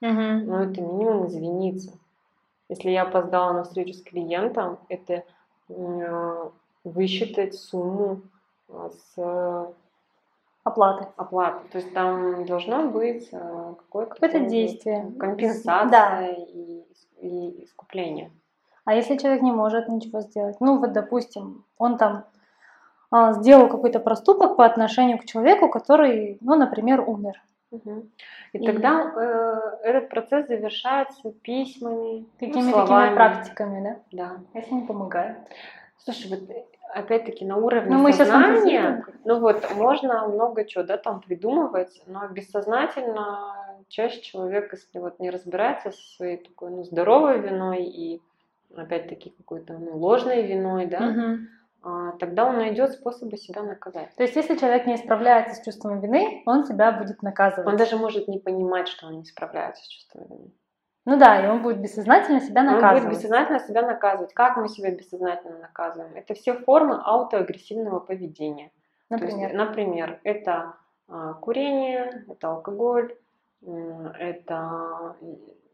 Мгм. 0.00 0.46
ну, 0.46 0.56
это 0.58 0.80
минимум 0.82 1.26
извиниться. 1.28 1.92
Если 2.68 2.90
я 2.90 3.02
опоздала 3.02 3.52
на 3.52 3.64
встречу 3.64 3.94
с 3.94 4.02
клиентом, 4.02 4.78
это 4.88 5.24
э, 5.68 6.50
высчитать 6.84 7.54
сумму 7.54 8.20
э, 8.68 8.90
с 9.14 9.74
Оплаты. 10.64 11.06
оплаты. 11.16 11.68
То 11.72 11.78
есть 11.78 11.92
там 11.94 12.44
должно 12.46 12.88
быть 12.88 13.28
э, 13.32 13.74
какое-то 13.78 14.14
Какое-то 14.14 14.40
действие. 14.40 15.10
компенсация 15.18 15.88
Да. 15.90 16.26
и, 16.28 16.84
и 17.20 17.64
искупление. 17.64 18.30
А 18.84 18.94
если 18.94 19.16
человек 19.16 19.42
не 19.42 19.52
может 19.52 19.88
ничего 19.88 20.20
сделать? 20.20 20.56
Ну 20.60 20.78
вот, 20.78 20.92
допустим, 20.92 21.64
он 21.78 21.96
там 21.98 22.24
сделал 23.32 23.68
какой-то 23.68 24.00
проступок 24.00 24.56
по 24.56 24.64
отношению 24.64 25.18
к 25.18 25.24
человеку, 25.24 25.68
который, 25.68 26.38
ну, 26.40 26.54
например, 26.56 27.04
умер. 27.06 27.40
И, 28.52 28.58
И- 28.58 28.66
тогда 28.66 29.12
э, 29.16 29.88
этот 29.88 30.08
процесс 30.10 30.46
завершается 30.46 31.30
письмами, 31.42 32.18
ну, 32.20 32.26
Какими 32.38 32.70
словами. 32.70 33.00
такими 33.04 33.14
практиками, 33.16 33.82
да? 33.84 33.96
Да. 34.12 34.60
Если 34.60 34.74
не 34.74 34.86
помогает. 34.86 35.36
Слушай, 35.98 36.30
вот 36.30 36.50
э, 36.50 36.64
опять-таки 36.94 37.44
на 37.46 37.56
уровне 37.56 37.96
Ну, 37.96 38.12
сознания, 38.12 39.04
ну 39.24 39.38
вот 39.40 39.74
можно 39.74 40.28
много 40.28 40.64
чего, 40.66 40.84
да, 40.84 40.98
там 40.98 41.20
придумывать, 41.20 42.02
но 42.06 42.28
бессознательно 42.28 43.54
чаще 43.88 44.20
человек, 44.20 44.72
если 44.72 44.98
вот 44.98 45.18
не 45.20 45.30
разбирается 45.30 45.92
со 45.92 46.16
своей 46.16 46.36
такой, 46.38 46.70
ну, 46.70 46.84
здоровой 46.84 47.40
виной 47.40 47.84
и 47.84 48.20
опять-таки 48.76 49.30
какой-то 49.30 49.74
ну, 49.78 49.96
ложной 49.96 50.42
виной, 50.42 50.86
да, 50.86 51.00
Мгм. 51.00 51.48
А, 51.82 52.12
тогда 52.12 52.46
он 52.46 52.56
найдет 52.56 52.92
способы 52.92 53.36
себя 53.36 53.62
наказать. 53.62 54.14
То 54.16 54.22
есть, 54.22 54.36
если 54.36 54.56
человек 54.56 54.86
не 54.86 54.96
справляется 54.96 55.54
с 55.56 55.64
чувством 55.64 56.00
вины, 56.00 56.42
он 56.46 56.64
себя 56.64 56.92
будет 56.92 57.22
наказывать. 57.22 57.66
Он 57.66 57.76
даже 57.76 57.96
может 57.96 58.28
не 58.28 58.38
понимать, 58.38 58.88
что 58.88 59.06
он 59.08 59.18
не 59.18 59.24
справляется 59.24 59.82
с 59.82 59.88
чувством 59.88 60.24
вины. 60.28 60.50
Ну 61.04 61.18
да, 61.18 61.44
и 61.44 61.48
он 61.48 61.62
будет 61.62 61.80
бессознательно 61.80 62.40
себя 62.40 62.60
Он 62.60 62.68
наказывать. 62.68 63.04
будет 63.04 63.18
бессознательно 63.18 63.58
себя 63.58 63.82
наказывать. 63.82 64.32
Как 64.34 64.56
мы 64.56 64.68
себя 64.68 64.92
бессознательно 64.92 65.58
наказываем? 65.58 66.14
Это 66.14 66.34
все 66.34 66.54
формы 66.54 67.00
аутоагрессивного 67.02 67.98
поведения. 67.98 68.70
То 69.08 69.16
есть, 69.16 69.36
Например. 69.36 69.52
например, 69.52 70.20
это 70.22 70.74
а, 71.08 71.34
курение, 71.34 72.24
это 72.28 72.48
алкоголь, 72.48 73.16
это 74.18 75.16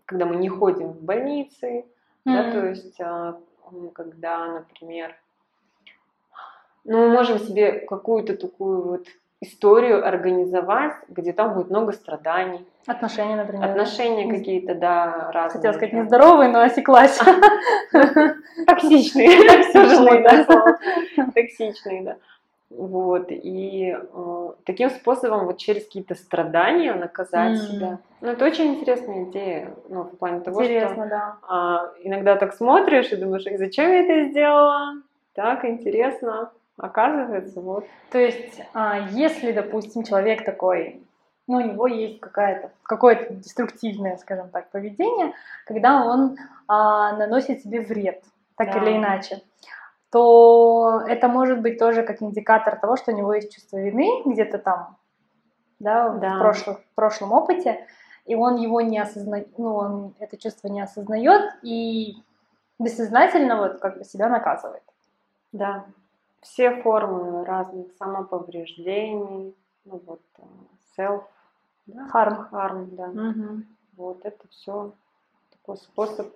когда 0.07 0.25
мы 0.27 0.37
не 0.37 0.49
ходим 0.49 0.89
в 0.93 1.03
больницы, 1.03 1.85
да, 2.25 2.47
М. 2.47 2.53
то 2.53 2.67
есть 2.67 3.01
а, 3.01 3.39
когда, 3.95 4.47
например, 4.47 5.15
ну, 6.85 6.99
мы 6.99 7.09
можем 7.11 7.39
себе 7.39 7.73
какую-то 7.73 8.37
такую 8.37 8.83
вот 8.83 9.07
историю 9.41 10.05
организовать, 10.07 10.95
где 11.09 11.33
там 11.33 11.55
будет 11.55 11.71
много 11.71 11.93
страданий, 11.93 12.67
Отношения, 12.87 13.37
например. 13.37 13.69
отношения 13.71 14.25
Не- 14.25 14.33
какие-то, 14.39 14.75
да, 14.75 15.31
разные. 15.33 15.59
Хотела 15.59 15.73
сказать 15.75 15.93
да. 15.93 15.99
нездоровые, 15.99 16.49
но 16.51 16.61
осеклась. 16.63 17.19
Токсичные. 18.67 19.29
Токсичные, 19.73 20.23
да. 20.23 20.77
Токсичные, 21.35 22.03
да. 22.03 22.17
Вот, 22.71 23.27
и 23.31 23.97
э, 23.97 24.49
таким 24.67 24.91
способом 24.91 25.47
вот 25.47 25.57
через 25.57 25.85
какие-то 25.87 26.15
страдания 26.15 26.93
наказать 26.95 27.59
М. 27.59 27.67
себя. 27.67 27.99
Ну, 28.21 28.29
это 28.29 28.45
очень 28.45 28.75
интересная 28.75 29.25
идея, 29.25 29.71
ну, 29.89 30.03
в 30.03 30.17
плане 30.19 30.41
того, 30.41 30.63
что 30.63 30.71
Интересно, 30.71 31.07
да. 31.07 31.37
а, 31.49 31.91
иногда 32.03 32.37
так 32.37 32.53
смотришь 32.55 33.11
и 33.11 33.17
думаешь, 33.17 33.47
«И 33.47 33.57
зачем 33.57 33.91
я 33.91 34.01
это 34.01 34.29
сделала? 34.29 34.95
Так 35.35 35.65
интересно. 35.65 36.51
Оказывается, 36.79 37.61
вот. 37.61 37.87
То 38.11 38.19
есть, 38.19 38.61
а, 38.73 39.09
если, 39.11 39.53
допустим, 39.53 40.05
человек 40.05 40.45
такой, 40.45 41.03
ну, 41.49 41.57
у 41.57 41.61
него 41.61 41.87
есть 41.89 42.21
какая-то, 42.21 42.71
какое-то 42.85 43.35
деструктивное, 43.35 44.17
скажем 44.17 44.49
так, 44.51 44.71
поведение, 44.71 45.33
когда 45.67 46.05
он 46.05 46.37
а, 46.69 47.17
наносит 47.17 47.63
себе 47.63 47.81
вред, 47.81 48.23
так 48.57 48.73
Да. 48.73 48.79
или 48.79 48.97
иначе, 48.97 49.43
то 50.11 51.03
это 51.07 51.29
может 51.29 51.61
быть 51.61 51.79
тоже 51.79 52.03
как 52.03 52.23
индикатор 52.23 52.77
того, 52.79 52.97
что 52.97 53.13
у 53.13 53.17
него 53.17 53.35
есть 53.35 53.53
чувство 53.55 53.79
вины 53.79 54.23
где-то 54.25 54.59
там, 54.59 54.97
да, 55.81 56.11
Да. 56.11 56.37
В, 56.37 56.39
прошлом, 56.39 56.77
в 56.77 56.95
прошлом 56.95 57.33
опыте, 57.33 57.87
и 58.25 58.35
он 58.35 58.57
его 58.57 58.81
не 58.81 58.99
осознает, 58.99 59.59
ну, 59.59 59.75
он 59.75 60.15
это 60.21 60.37
чувство 60.37 60.69
не 60.69 60.81
осознает 60.81 61.51
и 61.63 62.17
бессознательно 62.79 63.57
вот 63.57 63.81
как 63.81 63.99
бы 63.99 64.05
себя 64.05 64.29
наказывает. 64.29 64.83
Да. 65.53 65.85
Все 66.41 66.83
формы 66.83 67.45
разных 67.45 67.93
самоповреждений, 67.99 69.55
ну 69.85 70.01
вот, 70.07 70.21
э, 70.39 70.43
self, 70.97 71.23
да, 71.87 72.07
Харм. 72.09 72.49
harm, 72.53 72.87
да. 72.93 73.07
Мгм. 73.09 73.67
Вот 73.97 74.25
это 74.25 74.47
все 74.51 74.93
такой 75.51 75.77
способ. 75.79 76.29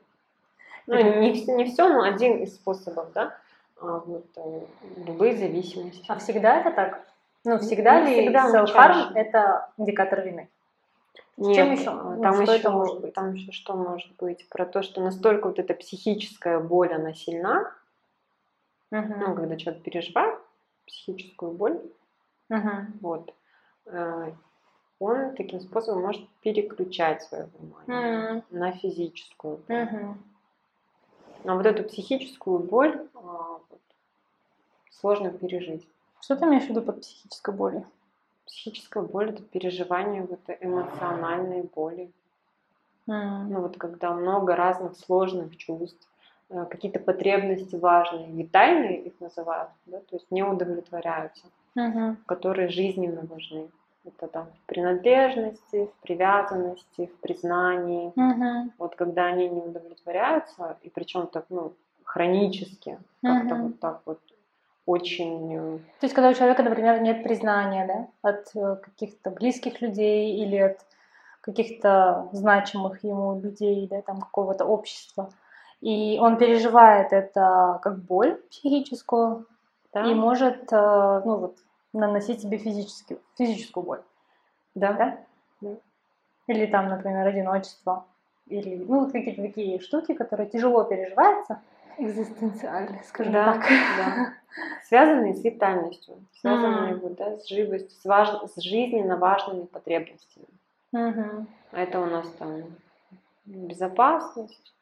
Ну, 0.86 0.96
не, 0.96 1.30
не 1.46 1.64
все, 1.66 1.88
но 1.88 2.02
один 2.02 2.38
из 2.38 2.54
способов, 2.56 3.12
да. 3.12 3.36
А, 3.80 3.98
вот, 4.00 4.26
э, 4.36 4.60
любые 5.06 5.36
зависимости. 5.36 6.04
А 6.08 6.16
всегда 6.18 6.60
это 6.60 6.72
так? 6.72 7.06
Ну, 7.44 7.58
всегда 7.58 8.00
Не 8.00 8.28
ли 8.28 8.34
self-harm 8.34 9.12
это 9.14 9.70
индикатор 9.76 10.22
вины? 10.22 10.48
Нет, 11.36 11.56
чем 11.56 11.72
еще? 11.72 11.90
а, 11.90 12.14
Ну, 12.16 12.22
Там 12.22 12.34
что 12.34 12.42
еще, 12.42 12.54
это 12.54 12.70
может 12.70 13.00
быть? 13.00 13.14
Там 13.14 13.32
еще 13.34 13.52
что 13.52 13.74
может 13.74 14.14
быть? 14.16 14.48
Про 14.48 14.66
то, 14.66 14.82
что 14.82 15.00
настолько 15.00 15.46
вот 15.48 15.58
эта 15.58 15.74
психическая 15.74 16.60
боль, 16.60 16.92
она 16.92 17.14
сильна, 17.14 17.72
ну, 18.92 19.34
когда 19.34 19.56
человек 19.56 19.82
переживает 19.82 20.38
психическую 20.86 21.52
боль, 21.52 21.80
Мгм. 22.48 22.98
вот, 23.00 23.34
э, 23.86 24.32
он 24.98 25.34
таким 25.34 25.60
способом 25.60 26.02
может 26.02 26.28
переключать 26.42 27.22
свое 27.22 27.48
внимание 27.58 28.28
М. 28.28 28.44
на 28.50 28.72
физическую. 28.72 29.56
боль. 29.66 29.84
Мгм. 29.84 30.22
А 31.44 31.54
вот 31.54 31.66
эту 31.66 31.82
психическую 31.84 32.58
боль 32.60 33.08
а, 33.14 33.58
вот, 33.68 33.80
сложно 34.90 35.30
пережить. 35.30 35.88
Что 36.20 36.36
ты 36.36 36.44
имеешь 36.44 36.66
в 36.66 36.68
виду 36.68 36.82
под 36.82 37.00
психической 37.00 37.54
болью? 37.54 37.86
Психическая 38.46 39.02
боль 39.02 39.30
это 39.30 39.42
переживание 39.42 40.22
вот 40.22 40.40
эмоциональной 40.60 41.62
боли. 41.62 42.12
М. 43.08 43.50
Ну 43.50 43.62
вот 43.62 43.76
когда 43.78 44.12
много 44.12 44.54
разных 44.54 44.96
сложных 44.96 45.56
чувств, 45.56 46.06
какие-то 46.70 46.98
потребности 47.00 47.76
важные, 47.76 48.30
витальные 48.30 49.02
их 49.02 49.20
называют, 49.20 49.70
да, 49.86 49.98
то 49.98 50.16
есть 50.16 50.30
не 50.30 50.42
удовлетворяются, 50.42 51.46
Мгм. 51.74 52.18
которые 52.26 52.68
жизненно 52.68 53.22
важны. 53.22 53.68
Это 54.04 54.26
там 54.26 54.46
в 54.46 54.66
принадлежности, 54.66 55.86
в 55.86 56.02
привязанности, 56.02 57.06
в 57.06 57.20
признании. 57.20 58.12
Мгм. 58.16 58.72
Вот 58.78 58.96
когда 58.96 59.26
они 59.26 59.48
не 59.48 59.60
удовлетворяются, 59.60 60.76
и 60.82 60.90
причем 60.90 61.28
так, 61.28 61.46
ну, 61.50 61.72
хронически, 62.04 62.98
как-то 63.22 63.54
Мгм. 63.54 63.62
вот 63.68 63.80
так 63.80 64.02
вот 64.06 64.20
очень 64.86 65.54
э, 65.54 65.78
То 66.00 66.06
есть, 66.06 66.14
когда 66.14 66.30
у 66.30 66.34
человека, 66.34 66.62
например, 66.62 67.00
нет 67.00 67.22
признания, 67.22 67.86
да, 67.86 68.28
от 68.28 68.50
э, 68.56 68.76
каких-то 68.82 69.30
близких 69.30 69.80
людей 69.80 70.36
или 70.36 70.56
от 70.56 70.78
каких-то 71.40 72.28
значимых 72.32 73.04
ему 73.04 73.40
людей, 73.40 73.86
да, 73.88 74.02
там 74.02 74.20
какого-то 74.20 74.64
общества, 74.64 75.30
и 75.82 76.16
он 76.18 76.38
переживает 76.38 77.12
это 77.12 77.78
как 77.82 77.98
боль 77.98 78.40
психическую 78.50 79.46
да, 79.92 80.10
и 80.10 80.14
может, 80.14 80.72
э, 80.72 81.22
ну 81.24 81.36
вот, 81.36 81.56
наносить 81.92 82.40
себе 82.40 82.56
физически, 82.56 83.18
физическую 83.36 83.84
боль. 83.84 84.02
да, 84.74 84.92
да? 84.94 85.18
Да. 85.60 85.76
Или 86.46 86.66
там, 86.66 86.88
например, 86.88 87.26
одиночество. 87.26 88.06
Или, 88.46 88.76
ну, 88.76 89.00
вот 89.00 89.12
какие-то 89.12 89.42
такие 89.42 89.80
штуки, 89.80 90.14
которые 90.14 90.48
тяжело 90.48 90.84
переживаются. 90.84 91.60
Экзистенциальные, 91.98 93.02
скажем 93.04 93.32
да, 93.32 93.52
так. 93.52 93.62
да. 93.98 94.32
связанные 94.84 95.34
с 95.34 95.44
витальностью, 95.44 96.16
связанные 96.40 96.94
вот, 96.94 97.16
да, 97.16 97.38
с 97.38 97.46
живостью, 97.46 97.90
с, 97.90 98.04
важ- 98.04 98.48
с 98.48 98.60
жизненно 98.60 99.16
важными 99.16 99.66
потребностями. 99.66 100.46
А 101.72 101.80
это 101.80 102.00
у 102.00 102.06
нас 102.06 102.28
там 102.38 102.62
безопасность, 103.44 104.72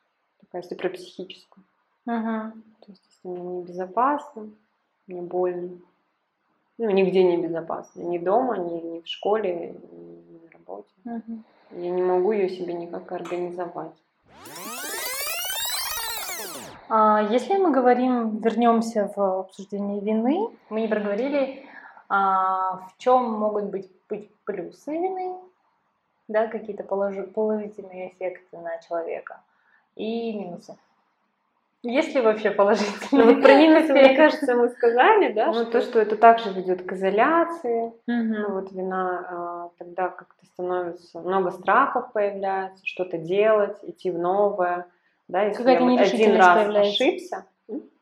если 0.59 0.75
про 0.75 0.89
психическую. 0.91 1.65
Мгм. 2.07 2.63
То 2.81 2.93
есть, 2.93 3.03
если 3.09 3.29
мне 3.29 3.59
небезопасно, 3.59 4.51
мне 5.07 5.23
больно, 5.23 5.79
ну, 6.79 6.91
нигде 6.91 7.23
не 7.23 7.37
безопасно, 7.37 8.01
ни 8.01 8.19
дома, 8.19 8.57
ни, 8.57 8.81
ни 8.81 9.01
в 9.01 9.07
школе, 9.07 9.75
ни 9.93 10.39
на 10.45 10.51
работе. 10.53 10.89
Мгм. 11.05 11.45
Я 11.71 11.91
не 11.91 12.03
могу 12.03 12.33
ее 12.33 12.49
себе 12.49 12.73
никак 12.73 13.13
организовать. 13.13 13.95
А 16.89 17.23
если 17.31 17.57
мы 17.57 17.71
говорим, 17.71 18.39
вернемся 18.39 19.13
в 19.15 19.41
обсуждение 19.41 20.01
вины, 20.01 20.49
мы 20.71 20.81
не 20.81 20.89
проговорили, 20.89 21.65
а, 22.09 22.89
в 22.89 22.99
чем 22.99 23.31
могут 23.31 23.67
быть, 23.67 23.89
быть 24.09 24.35
плюсы 24.45 24.91
вины, 24.91 25.37
да, 26.27 26.49
какие-то 26.49 26.83
положи- 26.83 27.29
положительные 27.29 28.09
эффекты 28.09 28.59
на 28.59 28.79
человека 28.79 29.41
и 29.97 30.33
минусы. 30.33 30.77
Есть 31.83 32.15
ли 32.15 32.21
вообще 32.21 32.51
положительные? 32.51 33.25
Ну, 33.25 33.33
вот 33.33 33.43
про 33.43 33.55
минусы, 33.55 33.93
мне 33.95 34.15
кажется, 34.15 34.55
мы 34.55 34.69
сказали, 34.69 35.33
да, 35.33 35.47
Ну, 35.47 35.55
что 35.55 35.65
то, 35.67 35.81
что 35.81 35.99
это 35.99 36.17
также 36.17 36.53
ведет 36.53 36.83
к 36.83 36.93
изоляции. 36.93 37.93
Ну 38.07 38.53
вот 38.53 38.71
вина 38.73 39.27
а, 39.29 39.71
тогда 39.79 40.09
как-то 40.09 40.47
становится, 40.47 41.21
много 41.21 41.51
страхов 41.51 42.13
появляется, 42.13 42.87
что-то 42.87 43.19
делать, 43.19 43.77
идти 43.83 44.11
в 44.11 44.19
новое. 44.19 44.87
Да, 45.27 45.43
если 45.43 45.59
Какая-то 45.59 45.85
я 45.85 45.91
вот 45.91 46.01
один 46.01 46.37
раз 46.37 46.59
появляется. 46.59 47.05
ошибся, 47.05 47.47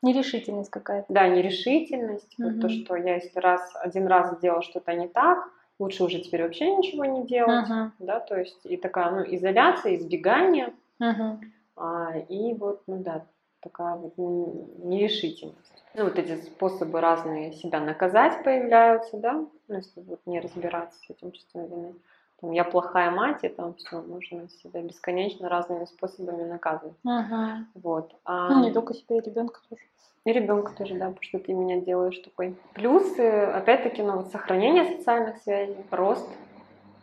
Нерешительность 0.01 0.69
какая-то. 0.69 1.05
да, 1.13 1.27
нерешительность, 1.27 2.35
вот 2.37 2.59
то, 2.61 2.69
что 2.69 2.95
я 2.95 3.15
если 3.15 3.39
раз, 3.39 3.61
один 3.75 4.07
раз 4.07 4.37
сделал 4.37 4.61
что-то 4.61 4.93
не 4.93 5.07
так, 5.07 5.47
лучше 5.77 6.03
уже 6.03 6.19
теперь 6.19 6.43
вообще 6.43 6.75
ничего 6.75 7.05
не 7.05 7.25
делать, 7.25 7.65
да, 7.99 8.19
то 8.19 8.37
есть 8.37 8.65
и 8.65 8.77
такая, 8.77 9.11
ну, 9.11 9.23
изоляция, 9.35 9.95
избегание, 9.95 10.73
Мгм. 10.99 11.39
А, 11.79 12.17
и 12.17 12.53
вот, 12.53 12.81
ну 12.87 12.97
да, 12.97 13.25
такая 13.61 13.95
вот 13.95 14.13
нерешительность. 14.17 15.83
Ну, 15.95 16.03
вот 16.03 16.19
эти 16.19 16.39
способы 16.41 17.01
разные 17.01 17.53
себя 17.53 17.79
наказать 17.79 18.43
появляются, 18.43 19.17
да, 19.17 19.33
ну, 19.33 19.51
если 19.75 20.01
вот 20.01 20.19
не 20.25 20.39
разбираться 20.39 20.99
с 20.99 21.09
этим 21.09 21.31
чувством 21.31 21.65
вины. 21.65 21.95
Там, 22.41 22.51
я 22.51 22.63
плохая 22.63 23.11
мать, 23.11 23.43
и 23.43 23.49
там 23.49 23.73
все, 23.73 24.01
можно 24.01 24.47
себя 24.49 24.81
бесконечно 24.81 25.49
разными 25.49 25.85
способами 25.85 26.43
наказывать. 26.43 26.95
Мгм. 27.03 27.67
Вот. 27.73 28.15
А, 28.23 28.49
Ну, 28.49 28.63
не 28.63 28.71
только 28.71 28.93
себя, 28.93 29.17
и 29.17 29.21
ребенка 29.21 29.59
тоже. 29.69 29.81
И 30.25 30.31
ребенка 30.31 30.73
тоже, 30.73 30.93
да, 30.95 31.07
потому 31.07 31.23
что 31.23 31.39
ты 31.39 31.53
меня 31.53 31.81
делаешь 31.81 32.17
такой. 32.19 32.55
Плюсы, 32.73 33.19
опять-таки, 33.19 34.03
ну, 34.03 34.17
вот 34.17 34.31
сохранение 34.31 34.97
социальных 34.97 35.37
связей, 35.37 35.75
рост 35.91 36.29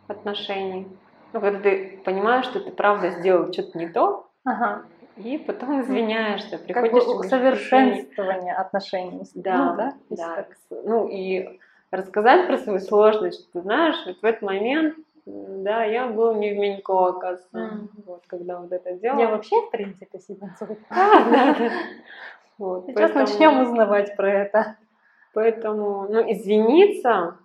отношений. 0.07 0.87
Ну, 1.33 1.41
когда 1.41 1.59
ты 1.59 2.01
понимаешь, 2.05 2.45
что 2.45 2.59
ты 2.59 2.71
правда 2.71 3.11
сделал 3.11 3.51
что-то 3.51 3.77
не 3.77 3.89
то, 3.89 4.26
Ага. 4.47 4.81
И 5.17 5.37
потом 5.39 5.81
извиняешься, 5.81 6.57
Как 6.57 6.63
приходишь 6.83 7.05
бы 7.05 7.21
к 7.21 7.25
завершению. 7.25 7.93
усовершенствование 7.95 8.53
отношений. 8.53 9.23
Да, 9.35 9.57
Ну, 9.57 9.75
да, 9.75 9.93
да. 10.11 10.35
так. 10.35 10.47
Ну 10.69 11.07
и 11.07 11.59
рассказать 11.91 12.47
про 12.47 12.57
свою 12.57 12.79
сложность, 12.79 13.51
ты 13.51 13.61
знаешь, 13.61 13.95
вот 14.05 14.17
в 14.21 14.23
этот 14.23 14.43
момент, 14.43 14.95
да, 15.25 15.83
я 15.83 16.07
был 16.07 16.35
не 16.35 16.53
в 16.53 16.57
Менько, 16.57 17.07
оказывается, 17.07 17.57
М. 17.57 17.89
вот, 18.05 18.23
когда 18.27 18.59
вот 18.59 18.71
это 18.71 18.93
делал. 18.93 19.19
Я 19.19 19.27
вообще, 19.29 19.55
в 19.61 19.71
принципе, 19.71 20.19
Сибанцова. 20.19 20.75
Да, 20.89 21.25
да, 21.31 21.55
да. 21.57 21.69
Вот, 22.57 22.85
Сейчас 22.85 23.11
поэтому- 23.11 23.19
начнем 23.19 23.61
узнавать 23.61 24.15
про 24.15 24.31
это. 24.31 24.75
Поэтому, 25.33 26.07
ну, 26.09 26.31
извиниться, 26.31 27.35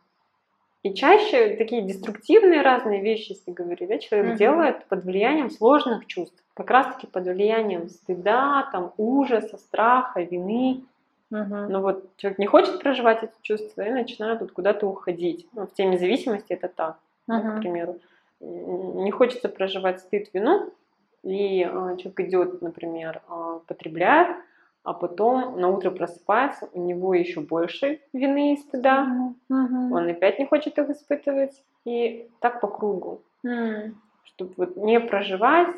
и 0.83 0.95
чаще 0.95 1.57
такие 1.57 1.83
деструктивные 1.83 2.63
разные 2.63 3.01
вещи, 3.03 3.33
если 3.33 3.53
говорить, 3.53 3.89
да, 3.89 3.99
человек 3.99 4.31
Мгм. 4.31 4.37
делает 4.37 4.85
под 4.87 5.05
влиянием 5.05 5.51
сложных 5.51 6.07
чувств, 6.07 6.43
как 6.55 6.71
раз-таки 6.71 7.07
под 7.07 7.25
влиянием 7.25 7.89
стыда, 7.89 8.69
там, 8.73 8.93
ужаса, 8.97 9.59
страха, 9.59 10.23
вины. 10.23 10.83
Мгм. 11.31 11.71
Но 11.71 11.81
вот 11.81 12.17
человек 12.17 12.39
не 12.39 12.47
хочет 12.47 12.81
проживать 12.81 13.23
эти 13.23 13.33
чувства 13.43 13.83
и 13.83 13.91
начинает 13.91 14.41
вот 14.41 14.53
куда-то 14.53 14.87
уходить. 14.87 15.47
Ну, 15.55 15.67
в 15.67 15.73
теме 15.73 15.99
зависимости 15.99 16.53
это 16.53 16.69
так, 16.69 16.99
да, 17.29 17.41
к 17.41 17.45
Мгм. 17.45 17.61
примеру. 17.61 17.99
Не 18.41 19.11
хочется 19.13 19.49
проживать 19.49 20.01
стыд, 20.01 20.31
вину, 20.35 20.73
и 21.23 21.63
а, 21.63 21.97
человек 21.97 22.21
идет, 22.21 22.61
например, 22.61 23.23
а, 23.29 23.61
потребляет, 23.69 24.37
а 24.85 24.93
потом 24.95 25.61
на 25.61 25.69
утро 25.69 25.91
просыпается, 25.91 26.69
у 26.73 26.81
него 26.81 27.15
еще 27.15 27.41
больше 27.41 28.01
вины 28.13 28.55
и 28.55 28.57
стыда, 28.57 29.35
Мгм. 29.49 29.93
он 29.93 30.09
опять 30.09 30.39
не 30.39 30.47
хочет 30.47 30.79
их 30.79 30.91
испытывать, 30.91 31.63
и 31.85 32.29
так 32.41 32.61
по 32.61 32.67
кругу. 32.69 33.21
М. 33.45 34.01
Чтобы 34.25 34.55
вот 34.57 34.77
не 34.77 34.99
проживать, 34.99 35.75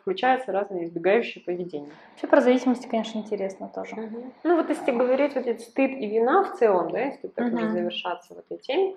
включаются 0.00 0.50
разные 0.52 0.84
избегающие 0.86 1.44
поведения. 1.44 1.90
Вообще 2.12 2.26
про 2.26 2.40
зависимости, 2.40 2.88
конечно, 2.88 3.18
интересно 3.18 3.70
тоже. 3.72 3.96
Ну 4.42 4.56
вот 4.56 4.68
если 4.68 4.90
говорить 4.90 5.34
вот 5.34 5.46
этот 5.46 5.60
стыд 5.62 5.90
и 5.90 6.06
вина 6.06 6.42
в 6.44 6.58
целом, 6.58 6.90
да, 6.90 7.00
если 7.00 7.28
так 7.28 7.52
уже 7.52 7.64
Мгм. 7.66 7.72
завершаться 7.72 8.34
в 8.34 8.38
этой 8.38 8.58
теме, 8.58 8.96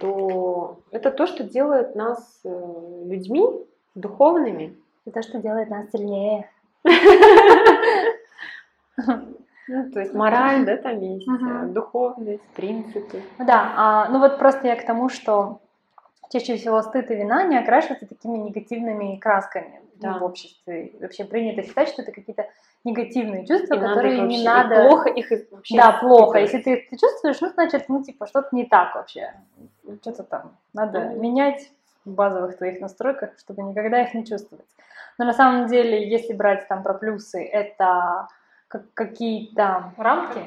то 0.00 0.78
это 0.90 1.10
то, 1.10 1.26
что 1.26 1.44
делает 1.44 1.94
нас 1.94 2.40
э, 2.44 3.02
людьми 3.06 3.44
духовными. 3.94 4.76
Это 5.04 5.22
что 5.22 5.38
делает 5.38 5.70
нас 5.70 5.90
сильнее. 5.90 6.50
Ну, 9.68 9.90
то 9.90 9.98
есть 10.00 10.14
мораль, 10.14 10.64
да, 10.64 10.76
там 10.76 11.00
есть, 11.00 11.26
э, 11.26 11.66
духовность, 11.66 12.42
принципы. 12.54 13.20
Ну 13.38 13.44
Да, 13.44 13.72
а, 13.76 14.08
ну 14.10 14.20
вот 14.20 14.38
просто 14.38 14.68
я 14.68 14.76
к 14.76 14.86
тому, 14.86 15.08
что 15.08 15.60
чаще 16.30 16.56
всего 16.56 16.82
стыд 16.82 17.10
и 17.10 17.16
вина 17.16 17.42
не 17.44 17.58
окрашиваются 17.58 18.06
такими 18.06 18.38
негативными 18.38 19.16
красками 19.16 19.80
ну, 19.96 20.12
Да. 20.12 20.18
в 20.18 20.24
обществе. 20.24 20.92
Вообще 21.00 21.24
принято 21.24 21.62
считать, 21.62 21.88
что 21.88 22.02
это 22.02 22.12
какие-то 22.12 22.46
негативные 22.84 23.46
чувства, 23.46 23.74
И 23.74 23.80
которые 23.80 24.18
их 24.18 24.22
не 24.28 24.42
и 24.42 24.44
надо... 24.44 24.86
плохо 24.88 25.08
их 25.08 25.30
вообще 25.50 25.76
Да, 25.76 25.92
плохо. 26.00 26.38
Если 26.38 26.58
ты 26.58 26.74
это 26.74 26.96
чувствуешь, 26.98 27.40
ну, 27.40 27.48
значит, 27.48 27.88
ну, 27.88 28.02
типа, 28.02 28.26
что-то 28.26 28.48
не 28.52 28.66
так 28.66 28.94
вообще. 28.94 29.32
Что-то 30.02 30.22
там 30.22 30.52
надо 30.74 31.06
менять 31.14 31.70
в 32.04 32.10
базовых 32.12 32.56
твоих 32.56 32.80
настройках, 32.80 33.30
чтобы 33.38 33.62
никогда 33.62 34.02
их 34.02 34.14
не 34.14 34.24
чувствовать. 34.24 34.66
Но 35.18 35.24
на 35.24 35.32
самом 35.32 35.66
деле, 35.66 36.08
если 36.08 36.34
брать 36.34 36.68
там 36.68 36.82
про 36.82 36.94
плюсы, 36.94 37.42
это 37.42 38.28
как- 38.68 38.92
какие-то 38.94 39.92
рамки, 39.96 40.40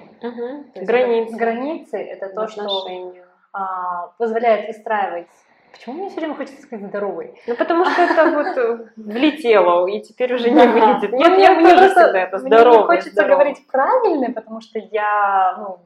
есть 0.75 0.87
Границы. 0.87 1.29
это- 1.33 1.37
границы, 1.37 1.97
это 1.97 2.29
то, 2.29 2.47
что 2.47 3.13
а, 3.51 4.07
позволяет 4.17 4.67
выстраивать. 4.67 5.27
Почему 5.71 5.95
мне 5.95 6.09
все 6.09 6.19
время 6.19 6.35
хочется 6.35 6.61
сказать 6.61 6.85
здоровый? 6.87 7.39
Ну, 7.47 7.55
потому 7.55 7.85
что 7.85 8.01
это 8.01 8.31
вот 8.31 8.57
э, 8.57 8.89
влетело, 8.95 9.87
и 9.87 10.01
теперь 10.01 10.33
уже 10.33 10.49
не 10.49 10.67
вылетит. 10.67 11.11
Ну, 11.11 11.17
Нет, 11.17 11.29
мне- 11.31 11.49
мне 11.51 11.73
тоже 11.75 11.89
всегда 11.89 12.19
это 12.19 12.37
Мне 12.39 12.47
здоровый. 12.47 12.79
не 12.81 12.85
хочется 13.01 13.25
говорить 13.25 13.67
правильно, 13.67 14.31
потому 14.33 14.61
что 14.61 14.79
я, 14.79 15.55
ну, 15.59 15.79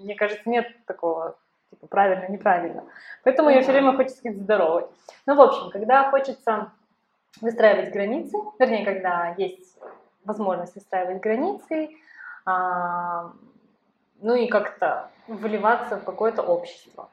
мне 0.00 0.14
кажется, 0.14 0.48
нет 0.48 0.66
такого, 0.86 1.36
типа, 1.70 1.86
правильно, 1.86 2.26
неправильно. 2.28 2.84
Поэтому 3.22 3.50
я 3.50 3.60
все 3.62 3.72
время 3.72 3.92
хочется 3.96 4.18
сказать 4.18 4.38
здоровый. 4.38 4.84
Ну, 5.26 5.34
в 5.34 5.40
общем, 5.40 5.70
когда 5.70 6.10
хочется 6.10 6.72
выстраивать 7.40 7.92
границы, 7.92 8.36
вернее, 8.58 8.84
когда 8.84 9.34
есть 9.38 9.78
возможность 10.24 10.74
выстраивать 10.74 11.20
границы, 11.20 11.90
а, 12.44 13.32
ну 14.20 14.34
и 14.34 14.46
как-то 14.48 15.10
вливаться 15.26 15.96
в 15.96 16.04
какое-то 16.04 16.42
общество. 16.42 17.08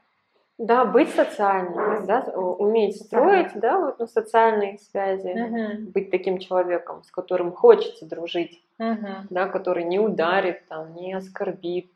Да, 0.58 0.84
быть 0.84 1.10
социальным, 1.15 2.06
да, 2.06 2.19
уметь 2.36 3.02
строить, 3.02 3.52
да, 3.56 3.80
вот, 3.80 4.00
ну, 4.00 4.08
социальные 4.08 4.78
связи, 4.80 5.34
Мгм. 5.34 5.91
быть 5.91 6.12
таким 6.12 6.38
человеком, 6.38 7.02
с 7.06 7.12
которым 7.12 7.54
хочется 7.54 8.06
дружить, 8.06 8.62
Мгм. 8.78 9.28
да, 9.30 9.48
который 9.48 9.86
не 9.86 10.00
ударит, 10.00 10.67
там, 10.67 10.93
не 10.95 11.13
оскорбит, 11.13 11.91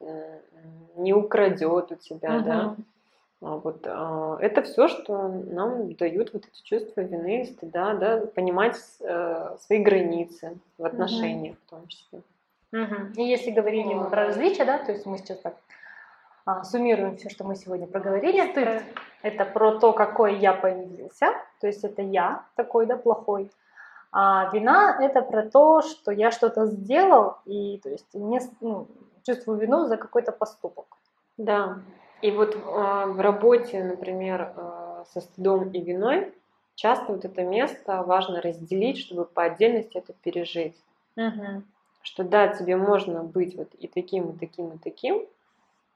не 0.95 1.13
украдет 1.13 1.91
у 1.91 1.95
тебя, 1.95 2.39
да. 2.39 2.76
А 3.43 3.58
Вот, 3.58 3.86
а, 3.86 4.38
это 4.39 4.62
все, 4.62 4.88
что 4.88 5.27
нам 5.27 5.93
дают 5.95 6.32
вот 6.34 6.45
эти 6.45 6.63
чувства 6.63 7.01
вины, 7.01 7.45
стыда, 7.45 7.93
да, 7.95 8.25
понимать 8.34 8.77
э, 9.01 9.58
свои 9.60 9.84
границы 9.84 10.58
в 10.77 10.86
отношениях 10.86 11.58
в 11.65 11.69
том 11.69 11.86
числе. 11.88 12.21
Мгм. 12.71 13.12
И 13.17 13.23
если 13.23 13.51
говорили 13.51 13.93
мы 13.93 14.10
про 14.10 14.27
различия, 14.27 14.63
да, 14.63 14.77
то 14.77 14.93
есть 14.93 15.06
мы 15.06 15.17
сейчас 15.17 15.39
так 15.39 15.56
а, 16.45 16.63
суммируем 16.63 17.17
все, 17.17 17.29
что 17.29 17.43
мы 17.43 17.56
сегодня 17.56 17.86
проговорили. 17.86 18.49
Стыд– 18.51 18.84
это 19.21 19.45
про 19.45 19.77
то, 19.77 19.91
какой 19.91 20.38
я 20.38 20.53
появился, 20.53 21.27
то 21.60 21.67
есть 21.67 21.84
это 21.84 22.01
я 22.01 22.45
такой, 22.56 22.86
да, 22.86 22.95
плохой. 22.95 23.51
А 24.13 24.49
вина– 24.53 24.97
это 25.01 25.21
про 25.21 25.43
то, 25.43 25.82
что 25.82 26.12
я 26.12 26.32
что-то 26.32 26.67
сделал, 26.67 27.38
и 27.45 27.79
то 27.84 27.89
есть 27.89 28.13
не, 28.13 28.39
ну, 28.62 28.88
чувствую 29.23 29.58
вину 29.58 29.86
за 29.86 29.97
какой-то 29.97 30.32
поступок. 30.32 30.86
Да. 31.38 31.79
И 32.24 32.32
вот 32.32 32.56
э, 32.56 32.60
в 32.60 33.20
работе, 33.20 33.84
например, 33.84 34.54
э, 34.56 35.04
со 35.14 35.20
стыдом 35.20 35.70
и 35.72 35.82
виной, 35.82 36.32
часто 36.76 37.12
вот 37.12 37.26
это 37.26 37.44
место 37.44 38.02
важно 38.02 38.42
разделить, 38.42 38.98
чтобы 38.98 39.26
по 39.26 39.44
отдельности 39.44 39.98
это 39.98 40.14
пережить. 40.24 40.76
Мгм. 41.18 41.66
Что 42.02 42.24
да, 42.24 42.48
тебе 42.48 42.78
можно 42.78 43.24
быть 43.24 43.58
вот 43.58 43.74
и 43.78 43.90
таким, 43.90 44.30
и 44.30 44.38
таким, 44.38 44.70
и 44.70 44.78
таким, 44.78 45.26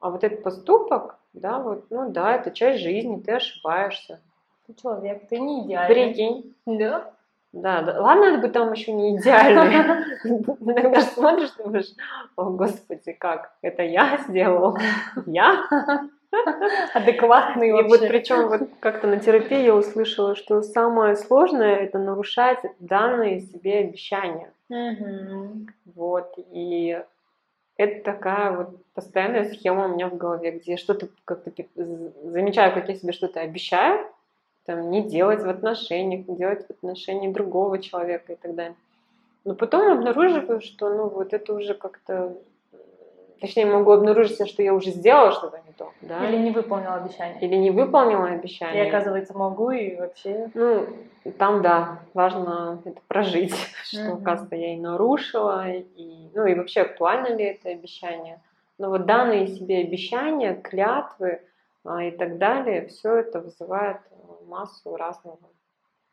а 0.00 0.10
вот 0.10 0.22
этот 0.22 0.42
поступок, 0.42 1.16
да, 1.32 1.60
вот, 1.60 1.86
ну 1.88 2.10
да, 2.10 2.34
это 2.34 2.50
часть 2.50 2.82
жизни, 2.82 3.22
ты 3.24 3.32
ошибаешься. 3.32 4.20
Ты 4.66 4.74
человек, 4.74 5.28
ты 5.30 5.38
не 5.38 5.64
идеальный. 5.64 6.08
Прикинь. 6.08 6.54
Да. 6.66 7.10
Да, 7.54 7.80
да. 7.80 8.02
Ладно, 8.02 8.24
это 8.24 8.38
бы 8.42 8.48
там 8.48 8.70
еще 8.74 8.92
не 8.92 9.16
идеально. 9.16 10.04
Иногда 10.24 11.00
смотришь, 11.00 11.52
думаешь, 11.52 11.90
о 12.36 12.50
господи, 12.50 13.12
как? 13.12 13.54
Это 13.62 13.82
я 13.82 14.18
сделал? 14.28 14.76
Я? 15.24 15.64
Адекватный 16.94 17.68
И 17.68 17.72
вот 17.72 17.90
вообще. 17.90 18.08
причем 18.08 18.48
вот 18.48 18.68
как-то 18.80 19.06
на 19.06 19.18
терапии 19.18 19.64
я 19.64 19.74
услышала, 19.74 20.34
что 20.34 20.62
самое 20.62 21.16
сложное 21.16 21.76
это 21.76 21.98
нарушать 21.98 22.58
данные 22.78 23.40
себе 23.40 23.78
обещания. 23.78 24.52
Вот. 25.94 26.34
И 26.52 27.02
это 27.76 28.04
такая 28.04 28.56
вот 28.56 28.76
постоянная 28.94 29.44
схема 29.44 29.86
у 29.86 29.94
меня 29.94 30.08
в 30.08 30.16
голове, 30.16 30.50
где 30.50 30.76
что-то 30.76 31.08
как-то 31.24 31.50
замечаю, 31.74 32.74
как 32.74 32.88
я 32.88 32.94
себе 32.96 33.12
что-то 33.12 33.40
обещаю, 33.40 34.06
там, 34.66 34.90
не 34.90 35.02
делать 35.02 35.42
в 35.42 35.48
отношениях, 35.48 36.28
не 36.28 36.36
делать 36.36 36.66
в 36.66 36.70
отношении 36.70 37.32
другого 37.32 37.78
человека 37.78 38.32
и 38.32 38.36
так 38.36 38.54
далее. 38.54 38.76
Но 39.44 39.54
потом 39.54 39.90
обнаруживаю, 39.92 40.60
что 40.60 40.92
ну 40.92 41.08
вот 41.08 41.32
это 41.32 41.54
уже 41.54 41.74
как-то... 41.74 42.36
Точнее, 43.40 43.66
могу 43.66 43.92
обнаружить, 43.92 44.48
что 44.48 44.62
я 44.62 44.74
уже 44.74 44.90
сделала 44.90 45.30
что-то 45.32 45.60
не 45.66 45.72
то, 45.72 45.92
да? 46.00 46.28
Или 46.28 46.38
не 46.38 46.50
выполнил 46.50 46.92
обещание. 46.92 47.40
Или 47.40 47.56
не 47.56 47.70
выполнила 47.70 48.26
И 48.26 48.34
обещание. 48.34 48.88
оказывается 48.88 49.36
могу, 49.36 49.70
и 49.70 49.94
вообще 49.96 50.50
Ну, 50.54 50.86
там, 51.38 51.62
да, 51.62 52.00
важно 52.14 52.82
это 52.84 53.00
прожить, 53.06 53.54
что, 53.84 54.14
оказывается, 54.14 54.56
я 54.56 54.74
и 54.74 54.78
нарушила, 54.80 55.68
и, 55.70 56.30
ну, 56.34 56.46
и 56.46 56.54
вообще 56.54 56.82
актуально 56.82 57.28
ли 57.28 57.44
это 57.44 57.68
обещание. 57.68 58.40
Но 58.78 58.90
вот 58.90 59.06
данные 59.06 59.46
себе 59.46 59.78
обещания, 59.78 60.54
клятвы 60.54 61.40
а, 61.84 62.02
и 62.04 62.10
так 62.10 62.38
далее, 62.38 62.86
все 62.88 63.16
это 63.16 63.40
вызывает 63.40 63.98
массу 64.46 64.96
разного 64.96 65.38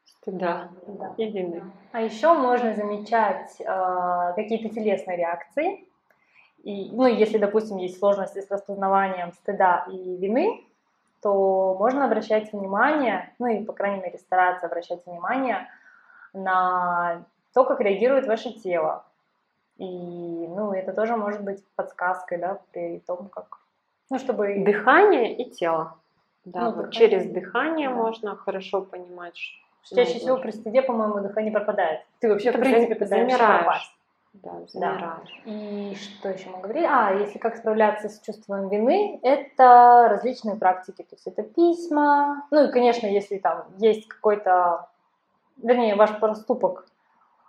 стыда 0.04 0.70
Да. 0.88 1.14
и 1.18 1.26
вины. 1.30 1.64
А 1.92 2.02
еще 2.02 2.34
можно 2.34 2.74
замечать 2.74 3.56
э, 3.60 4.34
какие-то 4.36 4.70
телесные 4.74 5.18
реакции. 5.18 5.88
И, 6.66 6.90
ну, 6.92 7.06
если, 7.06 7.38
допустим, 7.38 7.78
есть 7.78 8.00
сложности 8.00 8.42
с 8.42 8.50
распознаванием 8.50 9.32
стыда 9.34 9.86
и 9.88 10.18
вины, 10.18 10.66
то 11.22 11.76
можно 11.80 12.06
обращать 12.06 12.52
внимание, 12.52 13.32
ну 13.40 13.46
и, 13.48 13.64
по 13.64 13.72
крайней 13.72 14.02
мере, 14.02 14.18
стараться 14.18 14.66
обращать 14.66 15.06
внимание 15.06 15.68
на 16.34 17.24
то, 17.54 17.64
как 17.66 17.80
реагирует 17.82 18.26
ваше 18.28 18.52
тело. 18.52 19.04
И, 19.78 19.86
ну, 19.86 20.74
это 20.74 20.92
тоже 20.92 21.16
может 21.16 21.44
быть 21.44 21.64
подсказкой, 21.76 22.40
да, 22.40 22.58
при 22.72 23.00
том, 23.06 23.30
как, 23.30 23.60
ну, 24.10 24.18
чтобы... 24.18 24.64
Дыхание 24.66 25.36
и 25.36 25.50
тело. 25.52 25.96
Да, 26.46 26.62
Ну, 26.62 26.66
вот 26.72 26.76
дыхание, 26.90 26.92
через 26.92 27.32
дыхание 27.32 27.90
да. 27.90 27.96
можно 27.96 28.36
хорошо 28.36 28.82
понимать, 28.82 29.38
ш- 29.38 29.96
Чаще 29.96 30.14
Ну, 30.14 30.20
всего 30.20 30.38
при 30.38 30.50
стыде, 30.52 30.82
по-моему, 30.82 31.20
дыхание 31.20 31.52
пропадает. 31.52 32.02
Ты 32.20 32.30
вообще, 32.30 32.50
в 32.52 32.56
Ты 32.56 32.60
принципе, 32.62 33.06
замираешь. 33.06 33.38
пропасть. 33.64 33.92
Да, 34.44 34.52
замираешь. 34.68 35.42
И 35.46 35.96
что 35.96 36.30
еще 36.30 36.50
мы 36.50 36.60
говорили? 36.60 36.86
А, 36.86 37.12
если 37.14 37.38
как 37.38 37.56
справляться 37.56 38.10
с 38.10 38.20
чувством 38.20 38.70
вины, 38.70 39.20
это 39.24 40.08
различные 40.10 40.56
практики. 40.56 41.04
То 41.04 41.16
есть 41.16 41.28
это 41.28 41.44
письма. 41.44 42.46
Ну 42.52 42.66
и, 42.66 42.72
конечно, 42.72 43.08
если 43.08 43.38
там 43.38 43.66
есть 43.78 44.08
какой-то, 44.08 44.90
вернее, 45.58 45.96
ваш 45.96 46.20
поступок 46.20 46.86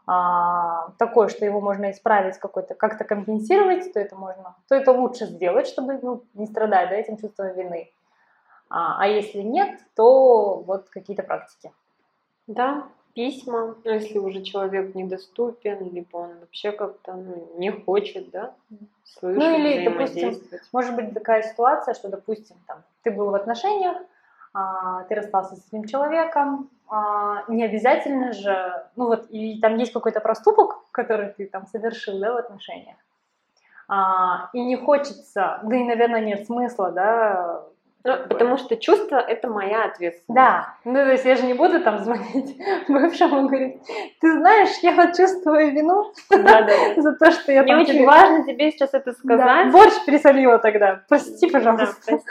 а, 0.06 0.90
такой, 0.98 1.28
что 1.28 1.44
его 1.44 1.60
можно 1.60 1.90
исправить 1.90 2.38
какой-то, 2.38 2.74
как-то 2.74 3.04
компенсировать, 3.04 3.92
то 3.92 3.98
это 3.98 4.14
можно, 4.14 4.54
то 4.68 4.76
это 4.76 4.92
лучше 4.92 5.26
сделать, 5.26 5.66
чтобы 5.66 5.98
ну, 6.00 6.22
не 6.34 6.46
страдать 6.46 6.90
да, 6.90 6.96
этим 6.96 7.16
чувством 7.16 7.52
вины. 7.54 7.90
А, 8.70 9.02
а 9.02 9.08
если 9.08 9.40
нет, 9.40 9.80
то 9.96 10.60
вот 10.60 10.88
какие-то 10.90 11.24
практики. 11.24 11.72
Да, 12.46 12.84
письма, 13.16 13.74
ну, 13.82 13.92
если 13.92 14.18
уже 14.18 14.42
человек 14.42 14.94
недоступен, 14.94 15.90
либо 15.90 16.18
он 16.18 16.38
вообще 16.38 16.70
как-то 16.70 17.14
ну, 17.14 17.48
не 17.56 17.70
хочет, 17.70 18.30
да, 18.30 18.54
слышать, 19.04 19.42
Ну, 19.42 19.56
или, 19.56 19.88
допустим. 19.88 20.38
Может 20.72 20.94
быть 20.94 21.14
такая 21.14 21.42
ситуация, 21.42 21.94
что, 21.94 22.08
допустим, 22.08 22.56
там, 22.66 22.82
ты 23.02 23.10
был 23.10 23.30
в 23.30 23.34
отношениях, 23.34 23.96
а, 24.52 25.04
ты 25.04 25.14
расстался 25.14 25.56
с 25.56 25.66
этим 25.68 25.84
человеком, 25.84 26.68
а, 26.88 27.44
не 27.48 27.64
обязательно 27.64 28.34
же, 28.34 28.86
ну 28.96 29.06
вот, 29.06 29.30
и 29.30 29.60
там 29.60 29.78
есть 29.78 29.92
какой-то 29.92 30.20
проступок, 30.20 30.84
который 30.92 31.30
ты 31.30 31.46
там 31.46 31.66
совершил, 31.66 32.20
да, 32.20 32.34
в 32.34 32.36
отношениях, 32.36 32.98
А, 33.88 34.50
и 34.52 34.62
не 34.62 34.76
хочется, 34.76 35.60
да 35.62 35.76
и, 35.76 35.84
наверное, 35.84 36.20
нет 36.20 36.46
смысла, 36.46 36.90
да. 36.90 37.64
Ну, 38.06 38.16
потому 38.28 38.56
что 38.56 38.76
чувство– 38.76 39.16
это 39.28 39.48
моя 39.48 39.84
ответственность. 39.84 40.28
Да, 40.36 40.74
ну 40.84 40.94
то 40.94 41.10
есть 41.10 41.24
я 41.24 41.34
же 41.34 41.44
не 41.44 41.54
буду 41.54 41.80
там 41.82 41.98
звонить 41.98 42.56
бывшему 42.88 43.46
и 43.46 43.48
говорить, 43.48 43.82
ты 44.20 44.32
знаешь, 44.32 44.68
я 44.82 44.92
вот 44.92 45.16
чувствую 45.16 45.72
вину 45.72 46.12
Да, 46.30 46.62
да, 46.62 46.72
за 47.02 47.12
то, 47.16 47.32
что 47.32 47.50
я 47.50 47.62
Мне 47.64 47.72
там 47.72 47.82
очень 47.82 47.94
тебе- 47.94 48.06
важно 48.06 48.44
тебе 48.44 48.70
сейчас 48.70 48.94
это 48.94 49.10
Да, 49.10 49.12
сказать. 49.12 49.72
борщ 49.72 49.92
пересолила 50.06 50.58
тогда, 50.58 51.02
прости, 51.08 51.50
Да, 51.50 51.58
пожалуйста. 51.58 51.96
прости. 52.06 52.24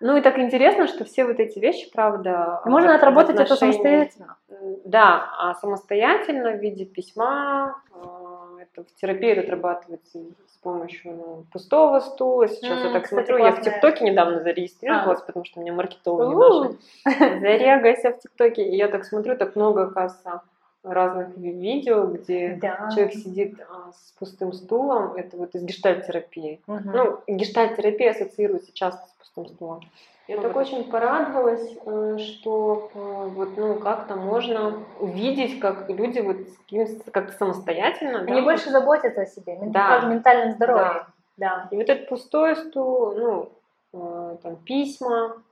Ну 0.00 0.16
и 0.16 0.20
так 0.20 0.38
интересно, 0.38 0.86
что 0.86 1.04
все 1.04 1.24
вот 1.24 1.38
эти 1.38 1.58
вещи, 1.58 1.90
правда... 1.90 2.60
Можно 2.66 2.94
отработать 2.96 3.38
это 3.40 3.54
самостоятельно. 3.56 4.36
Да, 4.84 5.30
а 5.38 5.54
самостоятельно 5.54 6.50
в 6.50 6.58
виде 6.60 6.84
письма, 6.84 7.80
а, 7.94 8.23
это 8.72 8.84
в 8.88 8.94
терапии 9.00 9.30
это 9.30 9.42
отрабатывается 9.42 10.18
с 10.18 10.56
помощью 10.62 11.12
ну, 11.12 11.44
пустого 11.52 12.00
стула. 12.00 12.48
Сейчас 12.48 12.80
я 12.80 12.86
М, 12.86 12.92
так 12.92 13.06
смотрю, 13.06 13.36
я 13.38 13.50
в 13.50 13.54
классная. 13.56 13.74
ТикТоке 13.74 14.04
недавно 14.04 14.40
зарегистрировалась, 14.40 15.20
потому 15.22 15.44
что 15.44 15.60
меня 15.60 15.72
маркетологи 15.72 16.34
У. 16.34 16.38
наши 16.64 16.78
зарегайся 17.40 18.10
в 18.12 18.18
ТикТоке. 18.18 18.62
И 18.68 18.76
я 18.76 18.88
так 18.88 19.04
смотрю, 19.04 19.36
так 19.36 19.56
много, 19.56 19.84
оказывается, 19.84 20.42
разных 20.82 21.36
ви- 21.36 21.52
видео, 21.52 22.04
где 22.06 22.58
Да. 22.60 22.90
человек 22.94 23.14
сидит 23.14 23.60
а, 23.70 23.90
с 23.92 24.12
пустым 24.18 24.52
стулом. 24.52 25.14
Это 25.14 25.36
вот 25.36 25.54
из 25.54 25.62
гештальт-терапии. 25.62 26.60
Мгм. 26.66 26.92
Ну, 26.92 27.20
гештальт-терапия 27.26 28.10
ассоциируется 28.10 28.72
часто 28.72 29.06
с 29.08 29.12
пустым 29.18 29.46
стулом. 29.48 29.80
Я 30.26 30.36
Ну 30.36 30.42
так 30.42 30.54
вот. 30.54 30.66
очень 30.66 30.84
порадовалась, 30.90 31.76
э, 31.84 32.18
что 32.18 32.90
э, 32.94 33.28
вот, 33.34 33.56
ну, 33.58 33.74
как-то 33.78 34.16
можно 34.16 34.78
увидеть, 34.98 35.60
как 35.60 35.88
люди 35.90 36.20
вот 36.20 36.36
с 36.70 37.10
как-то 37.10 37.32
самостоятельно. 37.36 38.20
Они 38.20 38.40
да, 38.40 38.42
больше 38.42 38.70
заботятся 38.70 39.22
о 39.22 39.26
себе, 39.26 39.58
Да. 39.62 39.98
о 40.00 40.06
ментальном 40.06 40.52
здоровье. 40.52 40.84
Да. 40.84 41.06
Да. 41.36 41.68
И 41.70 41.76
вот 41.76 41.88
этот 41.90 42.08
пустой 42.08 42.56
стул, 42.56 43.12
ну, 43.14 43.48
э, 43.92 44.36
там, 44.42 44.56
письма, 44.56 45.42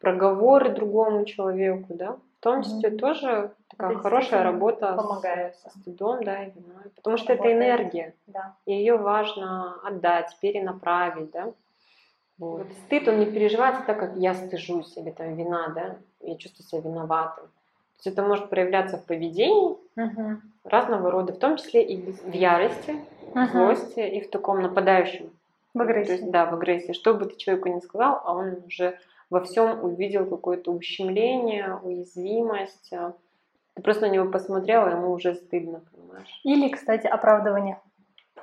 проговоры 0.00 0.70
другому 0.70 1.24
человеку, 1.24 1.86
да, 1.94 2.16
в 2.40 2.42
том 2.42 2.62
числе 2.62 2.90
Мгм. 2.90 2.98
тоже 2.98 3.50
такая 3.70 3.92
Это 3.92 4.00
хорошая 4.00 4.42
работа 4.42 4.94
помогает. 4.96 5.54
с, 5.56 5.62
со 5.62 5.70
стыдом, 5.78 6.24
да, 6.24 6.44
и 6.44 6.50
виной. 6.50 6.90
Потому 6.96 7.16
что 7.16 7.32
это 7.32 7.44
Работает. 7.44 7.56
энергия. 7.80 8.14
да. 8.26 8.54
и 8.66 8.72
ее 8.74 8.96
важно 8.96 9.76
отдать, 9.84 10.36
перенаправить, 10.40 11.30
да. 11.30 11.52
Вот. 12.40 12.66
Стыд, 12.86 13.06
он 13.06 13.20
не 13.20 13.26
переживается 13.26 13.82
так, 13.86 13.98
как 14.00 14.16
я 14.16 14.34
стыжусь, 14.34 14.96
или 14.96 15.10
там 15.10 15.36
вина, 15.36 15.68
да, 15.68 15.96
я 16.20 16.36
чувствую 16.36 16.66
себя 16.66 16.90
виноватым. 16.90 17.44
То 17.44 17.50
есть 17.96 18.06
это 18.06 18.22
может 18.26 18.48
проявляться 18.48 18.96
в 18.96 19.04
поведении 19.04 19.76
Мгм. 19.94 20.40
разного 20.64 21.10
рода, 21.10 21.34
в 21.34 21.38
том 21.38 21.58
числе 21.58 21.82
и 21.84 22.00
в 22.10 22.32
ярости, 22.32 22.96
в 23.34 23.36
Мгм. 23.36 23.48
злости 23.50 24.00
и 24.00 24.22
в 24.22 24.30
таком 24.30 24.62
нападающем. 24.62 25.30
В 25.74 25.82
агрессии. 25.82 26.06
То 26.06 26.12
есть, 26.14 26.30
да, 26.30 26.46
в 26.46 26.54
агрессии. 26.54 26.92
Что 26.92 27.12
бы 27.14 27.26
ты 27.26 27.36
человеку 27.36 27.68
не 27.68 27.80
сказал, 27.82 28.22
а 28.24 28.34
он 28.34 28.56
уже 28.66 28.98
во 29.28 29.42
всем 29.42 29.84
увидел 29.84 30.24
какое-то 30.24 30.72
ущемление, 30.72 31.78
уязвимость. 31.82 32.90
Ты 33.74 33.82
просто 33.82 34.06
на 34.06 34.10
него 34.10 34.30
посмотрел, 34.30 34.88
и 34.88 34.92
ему 34.92 35.12
уже 35.12 35.34
стыдно, 35.34 35.82
понимаешь? 35.94 36.40
Или, 36.42 36.70
кстати, 36.70 37.06
оправдывание. 37.06 37.78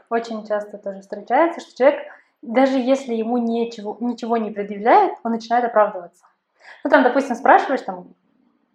Очень 0.10 0.46
часто 0.48 0.78
тоже 0.78 1.02
встречается, 1.02 1.60
что 1.62 1.76
человек, 1.76 2.04
даже 2.42 2.78
если 2.78 3.14
ему 3.14 3.38
ничего, 3.38 3.98
ничего 4.00 4.38
не 4.38 4.52
предъявляет, 4.52 5.14
он 5.24 5.32
начинает 5.32 5.66
оправдываться. 5.66 6.26
Ну, 6.84 6.90
там, 6.90 7.04
допустим, 7.04 7.36
спрашиваешь, 7.36 7.82
там, 7.82 8.14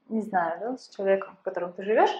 не 0.09 0.22
знаю, 0.22 0.61
да, 0.61 0.77
с 0.77 0.88
человеком, 0.88 1.37
с 1.40 1.42
которым 1.42 1.72
ты 1.72 1.83
живешь, 1.83 2.11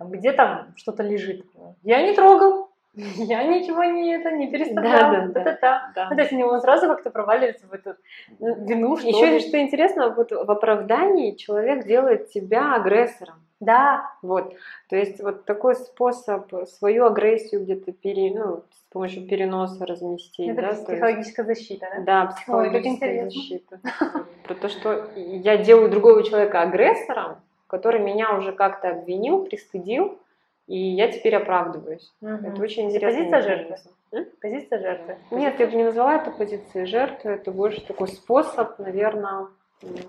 где 0.00 0.32
там 0.32 0.74
что-то 0.76 1.02
лежит. 1.02 1.46
Я 1.82 2.02
не 2.02 2.14
трогал, 2.14 2.71
я 2.94 3.44
ничего 3.44 3.84
не, 3.84 4.14
это, 4.14 4.30
не 4.32 4.50
переставлял. 4.50 5.10
Да, 5.12 5.20
да, 5.20 5.26
да. 5.26 5.40
та-та-та. 5.44 5.92
Да. 5.94 6.08
Ну, 6.10 6.16
то 6.16 6.22
есть 6.22 6.32
у 6.32 6.36
него 6.36 6.58
сразу 6.60 6.86
как-то 6.88 7.10
проваливается 7.10 7.66
в 7.66 7.72
эту 7.72 7.94
вину, 8.38 8.96
что 8.96 9.08
Еще 9.08 9.26
ли. 9.30 9.40
что 9.40 9.58
интересно, 9.60 10.10
вот 10.10 10.30
в 10.30 10.50
оправдании 10.50 11.32
человек 11.36 11.86
делает 11.86 12.30
тебя 12.30 12.74
агрессором. 12.74 13.36
Да, 13.60 14.10
Вот. 14.22 14.54
То 14.88 14.96
есть 14.96 15.22
вот 15.22 15.44
такой 15.44 15.76
способ 15.76 16.52
свою 16.68 17.06
агрессию 17.06 17.62
где-то 17.62 17.92
пере, 17.92 18.32
ну, 18.34 18.62
с 18.72 18.92
помощью 18.92 19.26
переноса 19.26 19.86
разместить. 19.86 20.48
это 20.48 20.60
да, 20.62 20.62
то 20.62 20.74
есть- 20.74 20.86
психологическая 20.86 21.46
защита, 21.46 21.86
да? 21.96 22.02
Да, 22.02 22.22
Ой, 22.28 22.34
психологическая 22.34 22.90
интересно. 23.24 23.30
защита. 23.30 23.80
Про 24.44 24.54
то, 24.54 24.68
что 24.68 25.04
я 25.16 25.56
делаю 25.58 25.90
другого 25.90 26.24
человека 26.24 26.60
агрессором, 26.60 27.36
который 27.68 28.00
меня 28.00 28.36
уже 28.36 28.52
как-то 28.52 28.90
обвинил, 28.90 29.44
пристыдил, 29.44 30.18
и 30.66 30.76
я 30.78 31.10
теперь 31.10 31.36
оправдываюсь. 31.36 32.12
Мгм. 32.20 32.46
Это 32.46 32.62
очень 32.62 32.86
интересно. 32.90 33.08
позиция 33.18 33.42
жертвы? 33.42 33.76
Позиция 34.40 34.78
жертвы. 34.80 35.16
Нет, 35.30 35.58
я 35.60 35.66
бы 35.66 35.74
не 35.74 35.84
назвала 35.84 36.16
это 36.16 36.30
позицией 36.30 36.86
жертвы, 36.86 37.32
это 37.32 37.50
больше 37.50 37.80
такой 37.86 38.08
способ, 38.08 38.78
наверное, 38.78 39.48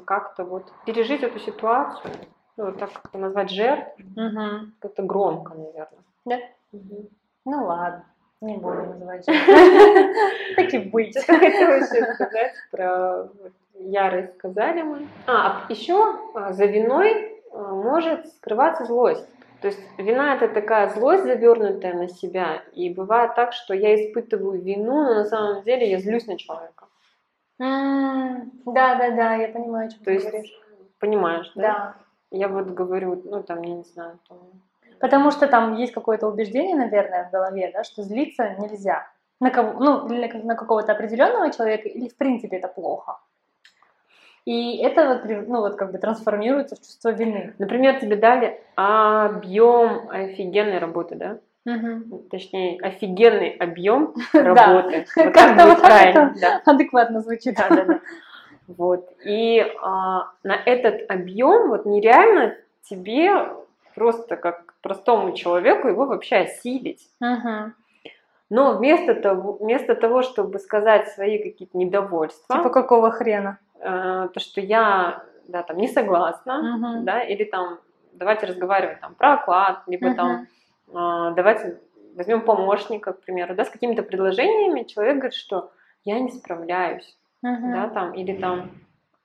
как-то 0.05 0.43
вот 0.43 0.71
пережить 0.85 1.23
эту 1.23 1.39
ситуацию, 1.39 2.11
ну, 2.57 2.65
вот 2.65 2.77
так 2.79 2.91
как-то 2.93 3.17
назвать 3.17 3.49
жертв, 3.49 3.91
Мгм. 4.15 4.73
как-то 4.79 5.03
громко, 5.03 5.53
наверное. 5.53 6.03
Да? 6.25 6.37
Мгм. 6.71 7.07
Ну 7.45 7.65
ладно, 7.65 8.05
не 8.41 8.57
буду 8.57 8.83
называть 8.83 9.25
жертвой. 9.27 10.15
Так 10.55 10.73
и 10.73 10.77
быть. 10.79 11.17
Что 11.21 11.33
хотела 11.37 11.73
еще 11.75 12.13
сказать 12.13 12.53
про 12.71 13.29
ярость, 13.75 14.35
сказали 14.35 14.81
мы. 14.81 15.07
А, 15.27 15.65
еще 15.69 16.15
за 16.51 16.65
виной 16.65 17.41
а, 17.51 17.57
может 17.73 18.27
скрываться 18.35 18.85
злость. 18.85 19.27
То 19.63 19.69
есть 19.69 19.79
вина 19.97 20.35
это 20.35 20.49
такая 20.49 20.89
злость, 20.89 21.23
завернутая 21.23 21.93
на 21.93 22.09
себя. 22.09 22.63
И 22.73 22.93
бывает 22.93 23.33
так, 23.33 23.53
что 23.53 23.73
я 23.73 23.95
испытываю 23.95 24.61
вину, 24.61 25.03
но 25.03 25.13
на 25.13 25.23
самом 25.23 25.63
деле 25.63 25.89
я 25.89 25.99
злюсь 25.99 26.27
на 26.27 26.37
человека. 26.37 26.87
Да, 27.59 28.45
да, 28.65 29.09
да, 29.11 29.35
я 29.35 29.47
понимаю, 29.47 29.87
о 29.87 29.89
чем 29.89 29.99
То 29.99 30.05
ты 30.05 30.11
есть, 30.11 30.27
говоришь. 30.27 30.61
понимаешь, 30.99 31.49
да? 31.55 31.61
Да. 31.61 31.95
Я 32.31 32.49
вот 32.49 32.71
говорю, 32.71 33.21
ну 33.23 33.41
там, 33.41 33.61
я 33.61 33.75
не 33.75 33.83
знаю, 33.83 34.19
там, 34.27 34.37
Потому 34.99 35.31
что 35.31 35.47
там 35.47 35.77
есть 35.77 35.93
какое-то 35.93 36.27
убеждение, 36.27 36.75
наверное, 36.75 37.29
в 37.29 37.31
голове, 37.31 37.71
да, 37.73 37.85
что 37.85 38.03
злиться 38.03 38.57
нельзя. 38.59 39.07
На 39.39 39.49
кого, 39.49 39.79
ну, 39.81 40.09
на 40.09 40.55
какого-то 40.55 40.91
определенного 40.91 41.53
человека, 41.53 41.87
или 41.87 42.09
в 42.09 42.17
принципе 42.17 42.57
это 42.57 42.67
плохо. 42.67 43.17
И 44.45 44.77
это 44.77 45.07
вот, 45.07 45.47
ну, 45.47 45.61
вот 45.61 45.75
как 45.75 45.91
бы 45.91 45.97
трансформируется 45.97 46.75
в 46.75 46.79
чувство 46.79 47.09
вины. 47.09 47.53
Например, 47.59 47.99
тебе 47.99 48.17
дали 48.17 48.59
объем 48.75 50.09
офигенной 50.09 50.79
работы, 50.79 51.15
да? 51.15 51.39
Мгм. 51.65 52.27
Точнее, 52.29 52.77
офигенный 52.81 53.51
объем 53.51 54.13
работы. 54.33 55.05
Как-то 55.15 55.67
вот 55.67 55.81
так. 55.81 56.67
Адекватно 56.67 57.21
звучит. 57.21 57.55
Да, 57.55 57.69
да, 57.69 57.85
да. 57.85 57.99
Вот. 58.65 59.09
И 59.25 59.59
а, 59.81 60.31
на 60.43 60.55
этот 60.55 61.11
объем 61.11 61.67
вот 61.67 61.85
нереально 61.85 62.55
тебе 62.83 63.49
просто 63.93 64.37
как 64.37 64.73
простому 64.81 65.33
человеку 65.33 65.89
его 65.89 66.05
вообще 66.05 66.37
осилить. 66.37 67.09
Мгм. 67.19 67.75
Но 68.49 68.77
вместо 68.77 69.15
того, 69.15 69.53
вместо 69.53 69.95
того, 69.95 70.21
чтобы 70.21 70.59
сказать 70.59 71.09
свои 71.09 71.39
какие-то 71.43 71.77
недовольства, 71.77 72.55
Типа 72.55 72.69
какого 72.69 73.11
хрена? 73.11 73.57
Э, 73.83 74.29
то, 74.33 74.39
что 74.39 74.61
я 74.61 75.23
да, 75.47 75.63
там, 75.63 75.77
не 75.77 75.87
согласна, 75.87 76.61
Мгм. 76.61 77.05
да, 77.05 77.21
или 77.21 77.43
там 77.43 77.79
давайте 78.13 78.45
разговаривать 78.45 78.99
там, 79.01 79.15
про 79.15 79.33
оклад, 79.33 79.81
либо 79.87 80.07
Мгм. 80.07 80.15
там 80.15 80.47
а, 80.93 81.31
давайте 81.31 81.79
возьмем 82.15 82.41
помощника, 82.41 83.13
к 83.13 83.21
примеру, 83.21 83.55
да, 83.55 83.65
с 83.65 83.69
какими-то 83.69 84.03
предложениями, 84.03 84.83
человек 84.83 85.15
говорит, 85.15 85.33
что 85.33 85.71
я 86.05 86.19
не 86.19 86.29
справляюсь, 86.31 87.17
Мгм. 87.41 87.71
да, 87.71 87.89
там, 87.89 88.13
или 88.13 88.33
там, 88.33 88.71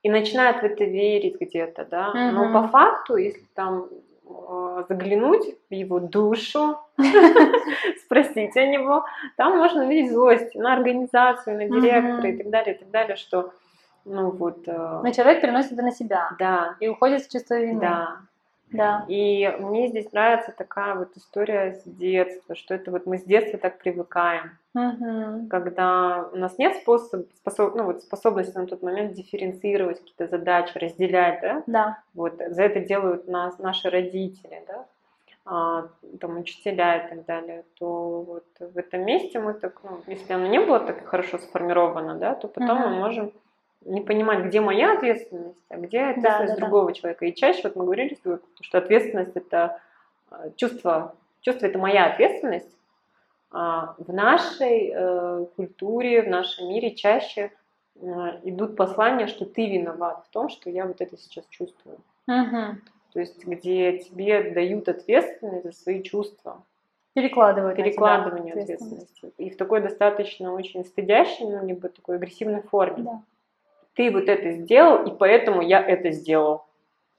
и 0.01 0.09
начинают 0.09 0.61
в 0.61 0.63
это 0.63 0.83
верить 0.85 1.39
где-то, 1.39 1.85
да. 1.85 2.13
Но 2.13 2.45
Мгм. 2.45 2.53
по 2.53 2.67
факту, 2.69 3.17
если 3.17 3.45
там 3.53 3.87
э, 4.25 4.83
заглянуть 4.87 5.45
в 5.69 5.73
его 5.73 5.99
душу, 5.99 6.77
спросить 8.05 8.55
о 8.57 8.65
него, 8.65 9.05
там 9.37 9.57
можно 9.57 9.85
увидеть 9.85 10.11
злость 10.11 10.55
на 10.55 10.73
организацию, 10.73 11.57
на 11.57 11.65
директора 11.67 12.29
и 12.29 12.37
так 12.37 12.49
далее, 12.49 12.75
и 12.75 12.79
так 12.79 12.89
далее, 12.91 13.15
что, 13.17 13.51
ну 14.09 14.31
вот, 14.31 14.67
э, 14.67 14.99
Но 15.03 15.11
человек 15.11 15.41
переносит 15.41 15.73
это 15.73 15.83
на 15.83 15.91
себя 15.91 16.29
да, 16.39 16.75
и 16.79 16.87
уходит 16.87 17.21
в 17.23 17.31
чувство 17.31 17.59
вины. 17.59 17.79
да. 17.79 18.17
Да. 18.71 19.03
И 19.07 19.47
мне 19.59 19.87
здесь 19.87 20.11
нравится 20.11 20.51
такая 20.55 20.93
вот 20.93 21.17
история 21.17 21.73
с 21.73 21.83
детства, 21.85 22.53
что 22.53 22.75
это 22.75 22.91
вот 22.91 23.07
мы 23.07 23.17
с 23.17 23.23
детства 23.23 23.57
так 23.57 23.79
привыкаем, 23.79 24.51
Мгм. 24.75 25.49
когда 25.49 26.29
у 26.31 26.35
нас 26.37 26.55
нет 26.59 26.75
способ, 26.75 27.25
способ, 27.35 27.73
ну, 27.73 27.85
вот 27.85 28.03
способности 28.03 28.55
на 28.55 28.67
тот 28.67 28.83
момент 28.83 29.13
дифференцировать 29.13 29.97
какие-то 29.99 30.27
задачи, 30.27 30.77
разделять, 30.77 31.41
да, 31.41 31.63
Да. 31.65 31.97
вот 32.13 32.33
за 32.47 32.61
это 32.61 32.79
делают 32.81 33.27
нас 33.27 33.57
наши 33.57 33.89
родители, 33.89 34.61
да, 34.67 34.85
а, 35.45 35.87
там 36.21 36.37
учителя 36.37 36.97
и 36.97 37.09
так 37.09 37.25
далее, 37.25 37.63
то 37.79 38.21
вот 38.21 38.45
в 38.59 38.77
этом 38.77 39.01
месте 39.03 39.39
мы 39.39 39.53
так, 39.55 39.79
ну, 39.83 40.01
если 40.05 40.31
оно 40.33 40.45
не 40.45 40.59
было 40.59 40.79
так 40.79 41.07
хорошо 41.07 41.39
сформировано, 41.39 42.13
да, 42.15 42.35
то 42.35 42.47
потом 42.47 42.77
мы 42.81 42.89
Мгм. 42.89 42.99
можем 42.99 43.31
не 43.85 44.01
понимать, 44.01 44.45
где 44.45 44.61
моя 44.61 44.93
ответственность, 44.93 45.65
а 45.69 45.77
где 45.77 46.01
ответственность 46.01 46.53
да, 46.53 46.59
да. 46.59 46.65
другого 46.65 46.93
человека. 46.93 47.25
И 47.25 47.35
чаще 47.35 47.61
вот 47.63 47.75
мы 47.75 47.85
говорили, 47.85 48.15
с 48.15 48.19
тобой, 48.19 48.39
что 48.61 48.77
ответственность 48.77 49.35
это 49.35 49.79
э, 50.31 50.51
чувство, 50.57 51.15
чувство 51.41 51.65
это 51.65 51.79
моя 51.79 52.07
ответственность. 52.07 52.75
А 53.51 53.95
в 53.97 54.13
нашей 54.13 54.91
э, 54.93 55.45
культуре, 55.55 56.21
в 56.21 56.27
нашем 56.27 56.69
мире 56.69 56.93
чаще 56.93 57.51
э, 57.95 57.99
идут 58.43 58.75
послания, 58.75 59.27
что 59.27 59.45
ты 59.45 59.67
виноват 59.67 60.23
в 60.25 60.29
том, 60.29 60.49
что 60.49 60.69
я 60.69 60.85
вот 60.85 61.01
это 61.01 61.17
сейчас 61.17 61.45
чувствую. 61.49 61.97
Мгм. 62.27 62.81
То 63.13 63.19
есть 63.19 63.43
где 63.43 63.97
тебе 63.97 64.51
дают 64.51 64.87
ответственность 64.87 65.65
за 65.65 65.71
свои 65.71 66.03
чувства, 66.03 66.61
Перекладывают. 67.13 67.75
перекладывание 67.75 68.53
ответственности. 68.53 69.31
И 69.37 69.49
в 69.49 69.57
такой 69.57 69.81
достаточно 69.81 70.53
очень 70.53 70.85
стыдящей, 70.85 71.47
ну, 71.47 71.65
либо 71.65 71.89
такой 71.89 72.17
агрессивной 72.17 72.61
форме. 72.61 73.03
Да. 73.03 73.21
Ты 73.99 74.11
вот 74.11 74.29
это 74.29 74.53
сделал, 74.53 75.03
и 75.03 75.11
поэтому 75.11 75.61
я 75.61 75.85
это 75.85 76.11
сделал. 76.11 76.63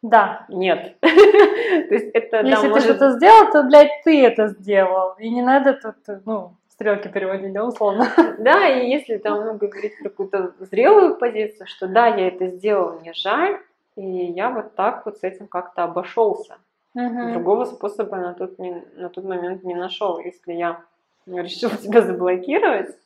Да. 0.01 0.47
Нет. 0.49 0.97
То 1.01 1.95
есть 1.95 2.09
это, 2.14 2.43
да, 2.43 2.49
Если 2.49 2.62
ты 2.62 2.68
может- 2.70 2.85
что-то 2.85 3.11
сделал, 3.11 3.53
то, 3.53 3.64
блядь, 3.64 4.03
ты 4.03 4.24
это 4.24 4.47
сделал. 4.47 5.14
И 5.18 5.28
не 5.28 5.43
надо 5.43 5.74
тут, 5.74 5.97
ну, 6.24 6.55
стрелки 6.70 7.09
переводить, 7.09 7.53
да, 7.53 7.66
условно. 7.66 8.09
Да, 8.39 8.66
и 8.66 8.89
если 8.89 9.18
там 9.18 9.45
ну, 9.45 9.55
говорить 9.59 9.99
про 9.99 10.09
какую-то 10.09 10.55
зрелую 10.61 11.16
позицию, 11.16 11.66
что 11.66 11.87
да, 11.87 12.07
я 12.07 12.28
это 12.28 12.47
сделал, 12.47 12.99
мне 12.99 13.12
жаль, 13.12 13.59
и 13.97 14.03
я 14.33 14.49
вот 14.49 14.74
так 14.74 15.05
вот 15.05 15.18
с 15.18 15.22
этим 15.22 15.49
как-то 15.49 15.85
обошелся. 15.85 16.57
Мгм. 16.95 17.33
Другого 17.35 17.66
способа 17.66 18.16
на 18.16 18.33
тот, 18.33 18.59
не- 18.59 18.85
на 18.97 19.11
тот 19.11 19.24
момент 19.24 19.64
не 19.64 19.74
нашел. 19.74 20.18
Если 20.18 20.55
я 20.55 20.81
решил 21.26 21.68
тебя 21.83 22.01
заблокировать, 22.01 22.97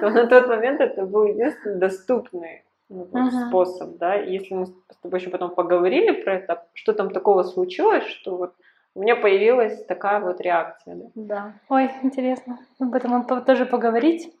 то 0.00 0.08
на 0.08 0.26
тот 0.26 0.48
момент 0.48 0.80
это 0.80 1.04
был 1.04 1.26
единственный 1.26 1.76
доступный 1.76 2.62
ну, 2.62 2.67
вот, 2.88 3.12
Мгм. 3.12 3.48
способ, 3.48 3.96
да. 3.98 4.16
И 4.16 4.32
если 4.32 4.54
мы 4.54 4.66
с 4.66 4.96
тобой 5.02 5.20
еще 5.20 5.30
потом 5.30 5.50
поговорили 5.50 6.22
про 6.22 6.34
это, 6.34 6.66
что 6.74 6.92
там 6.92 7.10
такого 7.10 7.42
случилось, 7.42 8.04
что 8.04 8.36
вот 8.36 8.54
у 8.94 9.02
меня 9.02 9.16
появилась 9.16 9.84
такая 9.84 10.20
вот 10.20 10.40
реакция, 10.40 10.96
да. 10.96 11.04
Да. 11.14 11.52
Ой, 11.68 11.90
интересно. 12.02 12.58
Об 12.80 12.94
этом 12.94 13.10
мы 13.12 13.40
тоже 13.42 13.66
поговорить. 13.66 14.32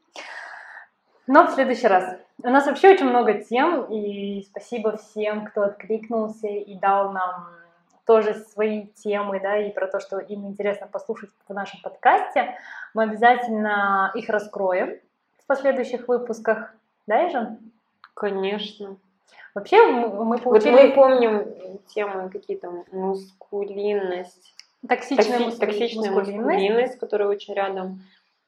Но 1.26 1.46
в 1.46 1.50
следующий 1.50 1.86
раз. 1.86 2.16
У 2.42 2.48
нас 2.48 2.66
вообще 2.66 2.92
очень 2.92 3.06
много 3.06 3.34
тем, 3.34 3.84
и 3.84 4.42
спасибо 4.42 4.96
всем, 4.96 5.44
кто 5.44 5.62
откликнулся 5.62 6.48
и 6.48 6.74
дал 6.74 7.12
нам 7.12 7.48
тоже 8.06 8.34
свои 8.34 8.86
темы, 8.86 9.38
да, 9.38 9.58
и 9.58 9.70
про 9.70 9.86
то, 9.86 10.00
что 10.00 10.18
им 10.18 10.46
интересно 10.46 10.86
послушать 10.86 11.30
в 11.46 11.52
нашем 11.52 11.80
подкасте. 11.82 12.54
Мы 12.94 13.02
обязательно 13.02 14.10
их 14.14 14.30
раскроем 14.30 14.98
в 15.42 15.46
последующих 15.46 16.08
выпусках. 16.08 16.74
Да, 17.06 17.20
Ежан? 17.20 17.58
Конечно. 18.18 18.96
Вообще 19.54 19.86
мы 19.86 20.08
мы 20.08 20.36
Вот 20.36 20.42
получили 20.42 20.72
мы 20.72 20.90
помним 20.92 21.78
темы 21.86 22.28
какие-то 22.30 22.84
мускулинность, 22.90 24.54
токсичную 24.86 25.38
токси- 25.40 25.46
мускули- 25.46 25.58
токсичная 25.60 26.10
мускулинность. 26.10 26.36
мускулинность, 26.46 26.98
которая 26.98 27.28
очень 27.28 27.54
рядом 27.54 28.02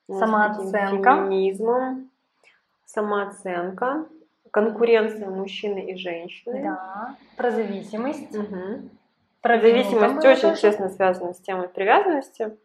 с 0.09 0.13
таким 0.13 0.19
Самооценка. 0.19 1.15
феминизмом, 1.17 2.11
самооценка, 2.85 4.07
конкуренция 4.51 5.31
мужчины 5.31 5.79
и 5.91 5.97
женщины. 5.97 6.63
Да, 6.65 7.15
про 7.37 7.51
зависимость. 7.53 8.33
Мгм. 8.35 8.91
Про 9.41 9.59
Зависимость 9.61 10.25
очень 10.25 10.41
тоже. 10.51 10.61
тесно 10.61 10.91
связана 10.91 11.33
с 11.33 11.39
темой 11.39 11.69
привязанности, 11.69 12.57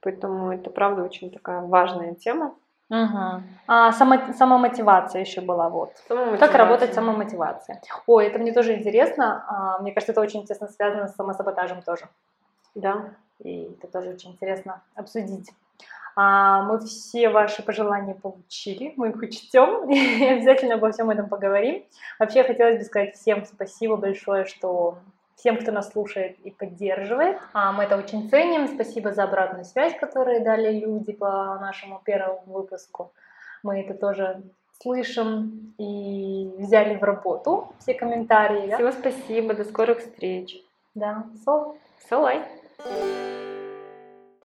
поэтому 0.00 0.50
это 0.52 0.70
правда 0.70 1.02
очень 1.02 1.30
такая 1.30 1.60
важная 1.60 2.14
тема. 2.14 2.54
Мгм. 2.90 3.44
А 3.68 3.92
само, 3.92 4.32
самомотивация 4.32 5.20
еще 5.20 5.40
была 5.40 5.68
вот. 5.68 5.92
Как 6.08 6.54
работать 6.54 6.92
самомотивация? 6.92 7.80
Ой, 8.06 8.26
это 8.26 8.38
мне 8.40 8.52
тоже 8.52 8.74
интересно. 8.74 9.44
А, 9.48 9.78
Мне 9.78 9.92
кажется, 9.92 10.12
это 10.12 10.20
очень 10.20 10.44
тесно 10.44 10.68
связано 10.68 11.06
с 11.06 11.14
самосаботажем 11.14 11.82
тоже. 11.82 12.08
Да. 12.74 13.04
И 13.38 13.70
это 13.78 13.86
тоже 13.92 14.10
очень 14.10 14.32
интересно 14.32 14.82
обсудить. 14.96 15.50
А, 16.16 16.62
Мы 16.64 16.80
все 16.80 17.28
ваши 17.28 17.62
пожелания 17.62 18.14
получили, 18.14 18.92
мы 18.96 19.10
их 19.10 19.16
учтем 19.16 19.88
и 19.90 20.26
обязательно 20.26 20.74
обо 20.74 20.90
всем 20.90 21.10
этом 21.10 21.28
поговорим. 21.28 21.84
Вообще 22.18 22.42
хотелось 22.42 22.78
бы 22.78 22.84
сказать 22.84 23.14
всем 23.14 23.44
спасибо 23.46 23.96
большое, 23.96 24.46
что 24.46 24.98
всем, 25.40 25.56
кто 25.56 25.72
нас 25.72 25.90
слушает 25.90 26.38
и 26.44 26.50
поддерживает. 26.50 27.38
А, 27.52 27.72
Мы 27.72 27.84
это 27.84 27.96
очень 27.96 28.28
ценим. 28.28 28.68
Спасибо 28.68 29.12
за 29.12 29.24
обратную 29.24 29.64
связь, 29.64 29.98
которую 29.98 30.44
дали 30.44 30.78
люди 30.78 31.12
по 31.12 31.58
нашему 31.60 32.00
первому 32.04 32.42
выпуску. 32.46 33.12
Мы 33.62 33.80
это 33.80 33.94
тоже 33.94 34.42
слышим 34.82 35.74
и 35.78 36.52
взяли 36.58 36.96
в 36.96 37.02
работу 37.02 37.72
все 37.80 37.94
комментарии. 37.94 38.68
Да? 38.68 38.76
Всего 38.76 38.92
спасибо, 38.92 39.54
до 39.54 39.64
скорых 39.64 39.98
встреч. 39.98 40.62
Да. 40.94 41.24
So, 41.46 41.76
Салай. 42.08 42.42